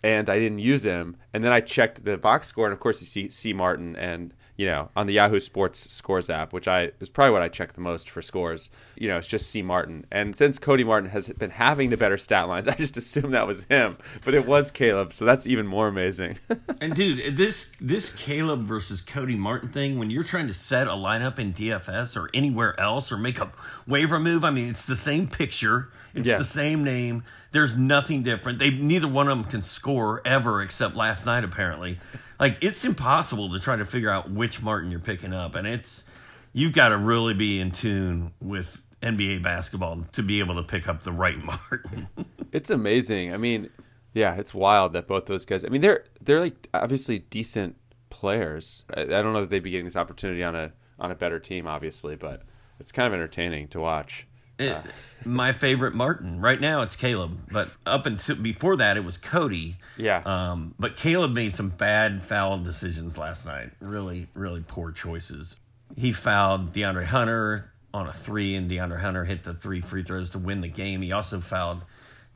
and 0.02 0.30
I 0.30 0.38
didn't 0.38 0.60
use 0.60 0.84
him. 0.84 1.16
And 1.34 1.44
then 1.44 1.52
I 1.52 1.60
checked 1.60 2.04
the 2.06 2.16
box 2.16 2.46
score, 2.46 2.64
and 2.64 2.72
of 2.72 2.80
course 2.80 3.00
you 3.02 3.06
see 3.06 3.28
C 3.28 3.52
Martin, 3.52 3.94
and 3.96 4.32
you 4.60 4.66
know 4.66 4.90
on 4.94 5.06
the 5.06 5.14
Yahoo 5.14 5.40
Sports 5.40 5.90
Scores 5.90 6.28
app, 6.28 6.52
which 6.52 6.68
I 6.68 6.90
is 7.00 7.08
probably 7.08 7.32
what 7.32 7.40
I 7.40 7.48
check 7.48 7.72
the 7.72 7.80
most 7.80 8.10
for 8.10 8.20
scores. 8.20 8.68
You 8.94 9.08
know, 9.08 9.16
it's 9.16 9.26
just 9.26 9.48
C 9.48 9.62
Martin. 9.62 10.04
And 10.12 10.36
since 10.36 10.58
Cody 10.58 10.84
Martin 10.84 11.08
has 11.08 11.30
been 11.30 11.48
having 11.48 11.88
the 11.88 11.96
better 11.96 12.18
stat 12.18 12.46
lines, 12.46 12.68
I 12.68 12.74
just 12.74 12.98
assumed 12.98 13.32
that 13.32 13.46
was 13.46 13.64
him, 13.64 13.96
but 14.22 14.34
it 14.34 14.44
was 14.44 14.70
Caleb. 14.70 15.14
So 15.14 15.24
that's 15.24 15.46
even 15.46 15.66
more 15.66 15.88
amazing. 15.88 16.38
And 16.82 16.94
dude, 16.94 17.36
this 17.36 17.72
this 17.80 18.14
Caleb 18.14 18.62
versus 18.62 19.02
Cody 19.02 19.36
Martin 19.36 19.68
thing, 19.68 19.98
when 19.98 20.10
you're 20.10 20.24
trying 20.24 20.46
to 20.46 20.54
set 20.54 20.86
a 20.86 20.92
lineup 20.92 21.38
in 21.38 21.52
DFS 21.52 22.16
or 22.16 22.30
anywhere 22.32 22.78
else 22.80 23.12
or 23.12 23.18
make 23.18 23.38
a 23.38 23.52
waiver 23.86 24.18
move, 24.18 24.44
I 24.44 24.50
mean, 24.50 24.68
it's 24.68 24.86
the 24.86 24.96
same 24.96 25.28
picture. 25.28 25.90
It's 26.14 26.28
the 26.28 26.44
same 26.44 26.82
name. 26.82 27.24
There's 27.52 27.76
nothing 27.76 28.22
different. 28.22 28.58
They 28.58 28.70
neither 28.70 29.08
one 29.08 29.28
of 29.28 29.36
them 29.36 29.50
can 29.50 29.62
score 29.62 30.22
ever 30.24 30.62
except 30.62 30.96
last 30.96 31.26
night 31.26 31.44
apparently. 31.44 31.98
Like 32.40 32.64
it's 32.64 32.84
impossible 32.84 33.52
to 33.52 33.60
try 33.60 33.76
to 33.76 33.84
figure 33.84 34.10
out 34.10 34.30
which 34.30 34.62
Martin 34.62 34.90
you're 34.90 34.98
picking 34.98 35.34
up 35.34 35.54
and 35.54 35.66
it's 35.66 36.04
you've 36.52 36.72
got 36.72 36.88
to 36.88 36.96
really 36.96 37.34
be 37.34 37.60
in 37.60 37.70
tune 37.70 38.32
with 38.40 38.82
NBA 39.02 39.42
basketball 39.42 40.04
to 40.12 40.22
be 40.22 40.40
able 40.40 40.56
to 40.56 40.62
pick 40.62 40.88
up 40.88 41.02
the 41.02 41.12
right 41.12 41.38
Martin. 41.44 42.08
It's 42.50 42.70
amazing. 42.70 43.32
I 43.32 43.36
mean, 43.36 43.70
yeah, 44.14 44.34
it's 44.34 44.52
wild 44.54 44.94
that 44.94 45.06
both 45.06 45.26
those 45.26 45.44
guys. 45.44 45.64
I 45.64 45.68
mean, 45.68 45.82
they're 45.82 46.04
they're 46.20 46.40
like 46.40 46.68
obviously 46.74 47.20
decent 47.20 47.76
players. 48.08 48.84
I, 48.94 49.02
I 49.02 49.04
don't 49.04 49.32
know 49.32 49.42
that 49.42 49.50
they'd 49.50 49.62
be 49.62 49.70
getting 49.70 49.84
this 49.84 49.96
opportunity 49.96 50.42
on 50.42 50.56
a 50.56 50.72
on 50.98 51.10
a 51.10 51.14
better 51.14 51.38
team, 51.38 51.66
obviously, 51.66 52.16
but 52.16 52.42
it's 52.78 52.90
kind 52.90 53.06
of 53.06 53.12
entertaining 53.12 53.68
to 53.68 53.80
watch. 53.80 54.26
It- 54.60 54.76
my 55.24 55.52
favorite 55.52 55.94
Martin 55.94 56.40
right 56.40 56.58
now 56.58 56.80
it's 56.80 56.96
Caleb, 56.96 57.38
but 57.52 57.70
up 57.84 58.06
until 58.06 58.36
before 58.36 58.76
that 58.76 58.96
it 58.96 59.04
was 59.04 59.18
Cody. 59.18 59.76
Yeah. 59.98 60.22
Um, 60.24 60.74
but 60.78 60.96
Caleb 60.96 61.32
made 61.32 61.54
some 61.54 61.68
bad 61.68 62.24
foul 62.24 62.58
decisions 62.58 63.18
last 63.18 63.44
night. 63.44 63.70
Really, 63.80 64.28
really 64.32 64.64
poor 64.66 64.92
choices. 64.92 65.56
He 65.94 66.12
fouled 66.12 66.72
DeAndre 66.72 67.04
Hunter 67.04 67.70
on 67.92 68.06
a 68.06 68.12
three, 68.12 68.54
and 68.54 68.70
DeAndre 68.70 69.00
Hunter 69.00 69.24
hit 69.24 69.42
the 69.42 69.52
three 69.52 69.80
free 69.82 70.04
throws 70.04 70.30
to 70.30 70.38
win 70.38 70.60
the 70.62 70.68
game. 70.68 71.02
He 71.02 71.12
also 71.12 71.40
fouled 71.40 71.82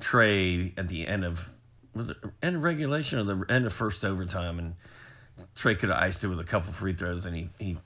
Trae 0.00 0.72
at 0.76 0.88
the 0.88 1.06
end 1.06 1.24
of 1.24 1.50
was 1.94 2.10
it 2.10 2.16
end 2.42 2.56
of 2.56 2.64
regulation 2.64 3.18
or 3.20 3.22
the 3.24 3.46
end 3.52 3.64
of 3.64 3.72
first 3.72 4.04
overtime, 4.04 4.58
and 4.58 4.74
Trae 5.56 5.78
could 5.78 5.88
have 5.88 5.98
iced 6.02 6.24
it 6.24 6.28
with 6.28 6.40
a 6.40 6.44
couple 6.44 6.72
free 6.72 6.92
throws, 6.92 7.24
and 7.24 7.34
he 7.36 7.48
he. 7.58 7.78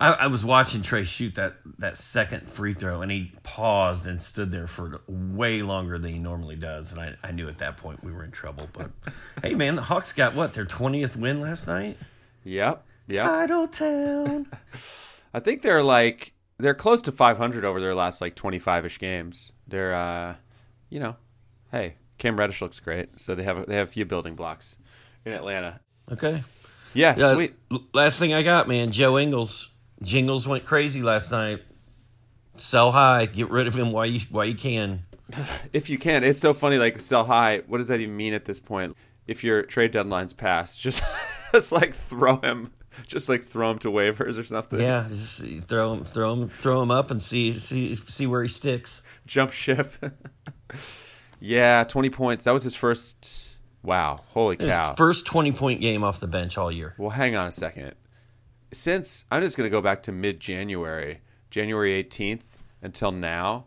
I, 0.00 0.12
I 0.12 0.26
was 0.28 0.44
watching 0.44 0.82
Trae 0.82 1.04
shoot 1.04 1.34
that 1.34 1.56
that 1.78 1.96
second 1.96 2.48
free 2.48 2.74
throw, 2.74 3.02
and 3.02 3.10
he 3.10 3.32
paused 3.42 4.06
and 4.06 4.20
stood 4.20 4.50
there 4.50 4.66
for 4.66 5.00
way 5.08 5.62
longer 5.62 5.98
than 5.98 6.12
he 6.12 6.18
normally 6.18 6.56
does, 6.56 6.92
and 6.92 7.00
I, 7.00 7.14
I 7.22 7.32
knew 7.32 7.48
at 7.48 7.58
that 7.58 7.76
point 7.76 8.02
we 8.04 8.12
were 8.12 8.24
in 8.24 8.30
trouble. 8.30 8.68
But 8.72 8.90
hey, 9.42 9.54
man, 9.54 9.76
the 9.76 9.82
Hawks 9.82 10.12
got 10.12 10.34
what 10.34 10.54
their 10.54 10.64
twentieth 10.64 11.16
win 11.16 11.40
last 11.40 11.66
night. 11.66 11.98
Yep. 12.44 12.84
Yep. 13.08 13.26
Title 13.26 13.68
Town. 13.68 14.46
I 15.34 15.40
think 15.40 15.62
they're 15.62 15.82
like 15.82 16.32
they're 16.58 16.74
close 16.74 17.00
to 17.02 17.12
500 17.12 17.64
over 17.64 17.80
their 17.80 17.94
last 17.94 18.20
like 18.20 18.34
25ish 18.34 18.98
games. 18.98 19.52
They're 19.66 19.94
uh, 19.94 20.36
you 20.90 21.00
know, 21.00 21.16
hey, 21.72 21.94
Cam 22.18 22.38
Reddish 22.38 22.60
looks 22.60 22.80
great, 22.80 23.20
so 23.20 23.34
they 23.34 23.44
have 23.44 23.66
they 23.66 23.76
have 23.76 23.88
a 23.88 23.90
few 23.90 24.04
building 24.04 24.34
blocks 24.34 24.76
in 25.24 25.32
Atlanta. 25.32 25.80
Okay. 26.10 26.42
Yeah, 26.94 27.14
Yeah, 27.16 27.34
sweet. 27.34 27.54
Last 27.92 28.18
thing 28.18 28.32
I 28.34 28.42
got, 28.42 28.68
man, 28.68 28.92
Joe 28.92 29.18
Ingles. 29.18 29.70
Jingles 30.02 30.46
went 30.46 30.64
crazy 30.64 31.02
last 31.02 31.30
night. 31.30 31.62
Sell 32.56 32.92
high, 32.92 33.26
get 33.26 33.50
rid 33.50 33.66
of 33.66 33.74
him 33.74 33.92
while 33.92 34.06
you 34.06 34.20
while 34.30 34.44
you 34.44 34.54
can. 34.54 35.04
If 35.72 35.90
you 35.90 35.98
can, 35.98 36.24
it's 36.24 36.40
so 36.40 36.54
funny. 36.54 36.78
Like 36.78 37.00
sell 37.00 37.24
high. 37.24 37.62
What 37.66 37.78
does 37.78 37.88
that 37.88 38.00
even 38.00 38.16
mean 38.16 38.32
at 38.32 38.46
this 38.46 38.60
point? 38.60 38.96
If 39.26 39.44
your 39.44 39.62
trade 39.62 39.92
deadline's 39.92 40.32
passed, 40.32 40.80
just 40.82 41.02
just 41.52 41.72
like 41.72 41.94
throw 41.94 42.40
him, 42.40 42.72
just 43.06 43.28
like 43.28 43.44
throw 43.44 43.70
him 43.70 43.78
to 43.80 43.88
waivers 43.88 44.38
or 44.38 44.44
something. 44.44 44.80
Yeah, 44.80 45.06
just 45.08 45.42
throw 45.68 45.92
him, 45.92 46.04
throw 46.04 46.32
him, 46.32 46.48
throw 46.48 46.82
him 46.82 46.90
up 46.90 47.10
and 47.10 47.20
see 47.20 47.58
see 47.58 47.94
see 47.94 48.26
where 48.26 48.42
he 48.42 48.48
sticks. 48.48 49.02
Jump 49.26 49.52
ship. 49.52 49.92
yeah, 51.40 51.84
20 51.84 52.10
points. 52.10 52.44
That 52.44 52.52
was 52.52 52.62
his 52.62 52.74
first. 52.74 53.47
Wow, 53.82 54.20
holy 54.28 54.56
His 54.56 54.66
cow! 54.66 54.94
first 54.94 55.24
twenty 55.26 55.52
point 55.52 55.80
game 55.80 56.02
off 56.02 56.20
the 56.20 56.26
bench 56.26 56.58
all 56.58 56.70
year. 56.70 56.94
Well, 56.98 57.10
hang 57.10 57.36
on 57.36 57.46
a 57.46 57.52
second. 57.52 57.94
Since 58.72 59.24
I'm 59.30 59.40
just 59.40 59.56
going 59.56 59.66
to 59.66 59.70
go 59.70 59.80
back 59.80 60.02
to 60.04 60.12
mid 60.12 60.40
January, 60.40 61.20
January 61.50 62.02
18th 62.04 62.58
until 62.82 63.12
now, 63.12 63.64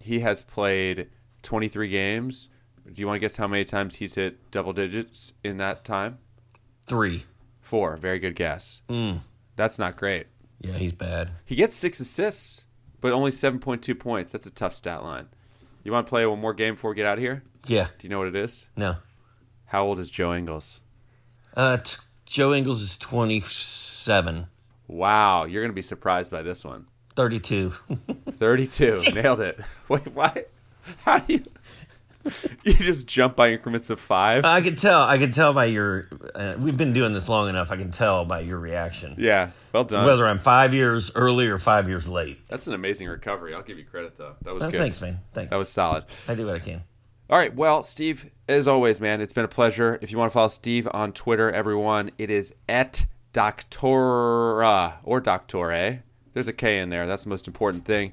he 0.00 0.20
has 0.20 0.42
played 0.42 1.08
23 1.42 1.88
games. 1.88 2.48
Do 2.86 3.00
you 3.00 3.06
want 3.06 3.16
to 3.16 3.20
guess 3.20 3.36
how 3.36 3.48
many 3.48 3.64
times 3.64 3.96
he's 3.96 4.14
hit 4.14 4.50
double 4.52 4.72
digits 4.72 5.32
in 5.42 5.56
that 5.56 5.84
time? 5.84 6.18
Three. 6.86 7.24
Four. 7.60 7.96
Very 7.96 8.20
good 8.20 8.36
guess. 8.36 8.82
Mm. 8.88 9.22
That's 9.56 9.78
not 9.78 9.96
great. 9.96 10.28
Yeah, 10.60 10.74
he's 10.74 10.92
bad. 10.92 11.32
He 11.44 11.56
gets 11.56 11.74
six 11.74 11.98
assists, 11.98 12.64
but 13.00 13.12
only 13.12 13.32
7.2 13.32 13.98
points. 13.98 14.30
That's 14.30 14.46
a 14.46 14.50
tough 14.50 14.74
stat 14.74 15.02
line. 15.02 15.26
You 15.82 15.90
want 15.92 16.06
to 16.06 16.10
play 16.10 16.24
one 16.26 16.40
more 16.40 16.54
game 16.54 16.74
before 16.74 16.90
we 16.90 16.96
get 16.96 17.06
out 17.06 17.18
of 17.18 17.22
here? 17.22 17.42
Yeah. 17.66 17.88
Do 17.98 18.06
you 18.06 18.10
know 18.10 18.18
what 18.18 18.28
it 18.28 18.36
is? 18.36 18.68
No. 18.76 18.96
How 19.76 19.84
old 19.84 19.98
is 19.98 20.10
Joe 20.10 20.32
Ingles? 20.32 20.80
Uh, 21.54 21.76
t- 21.76 21.98
Joe 22.24 22.54
Ingles 22.54 22.80
is 22.80 22.96
27, 22.96 24.46
Wow, 24.88 25.44
you're 25.44 25.60
going 25.62 25.70
to 25.70 25.74
be 25.74 25.82
surprised 25.82 26.32
by 26.32 26.40
this 26.40 26.64
one. 26.64 26.86
32. 27.14 27.74
32. 28.30 29.02
Nailed 29.14 29.40
it. 29.42 29.60
Wait, 29.90 30.14
why? 30.14 30.46
How 31.04 31.18
do 31.18 31.34
you? 31.34 31.42
You 32.64 32.72
just 32.72 33.06
jump 33.06 33.36
by 33.36 33.50
increments 33.50 33.90
of 33.90 34.00
five. 34.00 34.46
I 34.46 34.62
can 34.62 34.76
tell. 34.76 35.02
I 35.02 35.18
can 35.18 35.30
tell 35.30 35.52
by 35.52 35.66
your. 35.66 36.08
Uh, 36.34 36.54
we've 36.58 36.76
been 36.76 36.92
doing 36.94 37.12
this 37.12 37.28
long 37.28 37.48
enough. 37.50 37.70
I 37.70 37.76
can 37.76 37.92
tell 37.92 38.24
by 38.24 38.40
your 38.40 38.58
reaction 38.58 39.14
yeah, 39.18 39.50
well 39.72 39.84
done. 39.84 40.04
whether 40.06 40.26
I'm 40.26 40.40
five 40.40 40.72
years 40.74 41.12
early 41.14 41.46
or 41.48 41.58
five 41.58 41.86
years 41.88 42.08
late. 42.08 42.38
That's 42.48 42.66
an 42.66 42.74
amazing 42.74 43.06
recovery. 43.08 43.54
I'll 43.54 43.62
give 43.62 43.78
you 43.78 43.84
credit 43.84 44.16
though. 44.18 44.34
That 44.42 44.54
was 44.54 44.64
Uh, 44.64 44.70
good. 44.70 44.78
thanks, 44.80 45.00
man. 45.00 45.20
Thanks. 45.34 45.50
That 45.50 45.58
was 45.58 45.68
solid. 45.68 46.04
I 46.26 46.34
do 46.34 46.46
what 46.46 46.56
I 46.56 46.60
can. 46.60 46.82
All 47.28 47.38
right. 47.38 47.54
Well, 47.54 47.82
Steve, 47.82 48.30
as 48.48 48.68
always, 48.68 49.00
man, 49.00 49.20
it's 49.20 49.32
been 49.32 49.44
a 49.44 49.48
pleasure. 49.48 49.98
If 50.00 50.12
you 50.12 50.18
want 50.18 50.30
to 50.30 50.34
follow 50.34 50.48
Steve 50.48 50.86
on 50.92 51.12
Twitter, 51.12 51.50
everyone, 51.50 52.12
it 52.18 52.30
is 52.30 52.54
at 52.68 53.06
Doctora 53.32 54.94
or 55.02 55.20
Doctore. 55.20 56.02
There's 56.34 56.48
a 56.48 56.52
K 56.52 56.78
in 56.78 56.90
there. 56.90 57.06
That's 57.06 57.24
the 57.24 57.30
most 57.30 57.48
important 57.48 57.84
thing. 57.84 58.12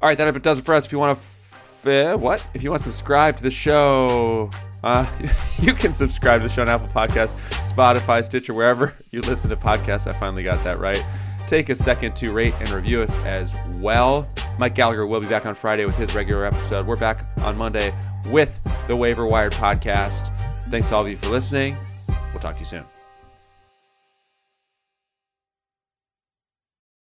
All 0.00 0.08
right, 0.08 0.16
that 0.16 0.42
does 0.42 0.58
it 0.58 0.64
for 0.64 0.74
us. 0.74 0.86
If 0.86 0.92
you 0.92 0.98
want 0.98 1.18
to, 1.18 1.22
f- 1.22 1.86
uh, 1.86 2.16
what? 2.16 2.46
If 2.54 2.62
you 2.62 2.70
want 2.70 2.80
to 2.80 2.84
subscribe 2.84 3.36
to 3.36 3.42
the 3.42 3.50
show, 3.50 4.48
uh, 4.82 5.06
you 5.60 5.74
can 5.74 5.92
subscribe 5.92 6.40
to 6.40 6.48
the 6.48 6.54
show 6.54 6.62
on 6.62 6.68
Apple 6.68 6.88
Podcasts, 6.88 7.36
Spotify, 7.60 8.24
Stitcher, 8.24 8.54
wherever 8.54 8.94
you 9.10 9.20
listen 9.22 9.50
to 9.50 9.56
podcasts. 9.56 10.06
I 10.06 10.18
finally 10.18 10.42
got 10.42 10.62
that 10.64 10.78
right. 10.78 11.04
Take 11.48 11.70
a 11.70 11.74
second 11.74 12.14
to 12.16 12.30
rate 12.30 12.52
and 12.60 12.68
review 12.70 13.00
us 13.00 13.18
as 13.20 13.56
well. 13.78 14.28
Mike 14.58 14.74
Gallagher 14.74 15.06
will 15.06 15.20
be 15.20 15.28
back 15.28 15.46
on 15.46 15.54
Friday 15.54 15.86
with 15.86 15.96
his 15.96 16.14
regular 16.14 16.44
episode. 16.44 16.86
We're 16.86 16.96
back 16.96 17.24
on 17.38 17.56
Monday 17.56 17.94
with 18.26 18.70
the 18.86 18.94
Waiver 18.94 19.26
Wired 19.26 19.52
podcast. 19.52 20.30
Thanks 20.70 20.90
to 20.90 20.96
all 20.96 21.02
of 21.02 21.08
you 21.08 21.16
for 21.16 21.30
listening. 21.30 21.78
We'll 22.32 22.40
talk 22.40 22.56
to 22.56 22.60
you 22.60 22.66
soon. 22.66 22.97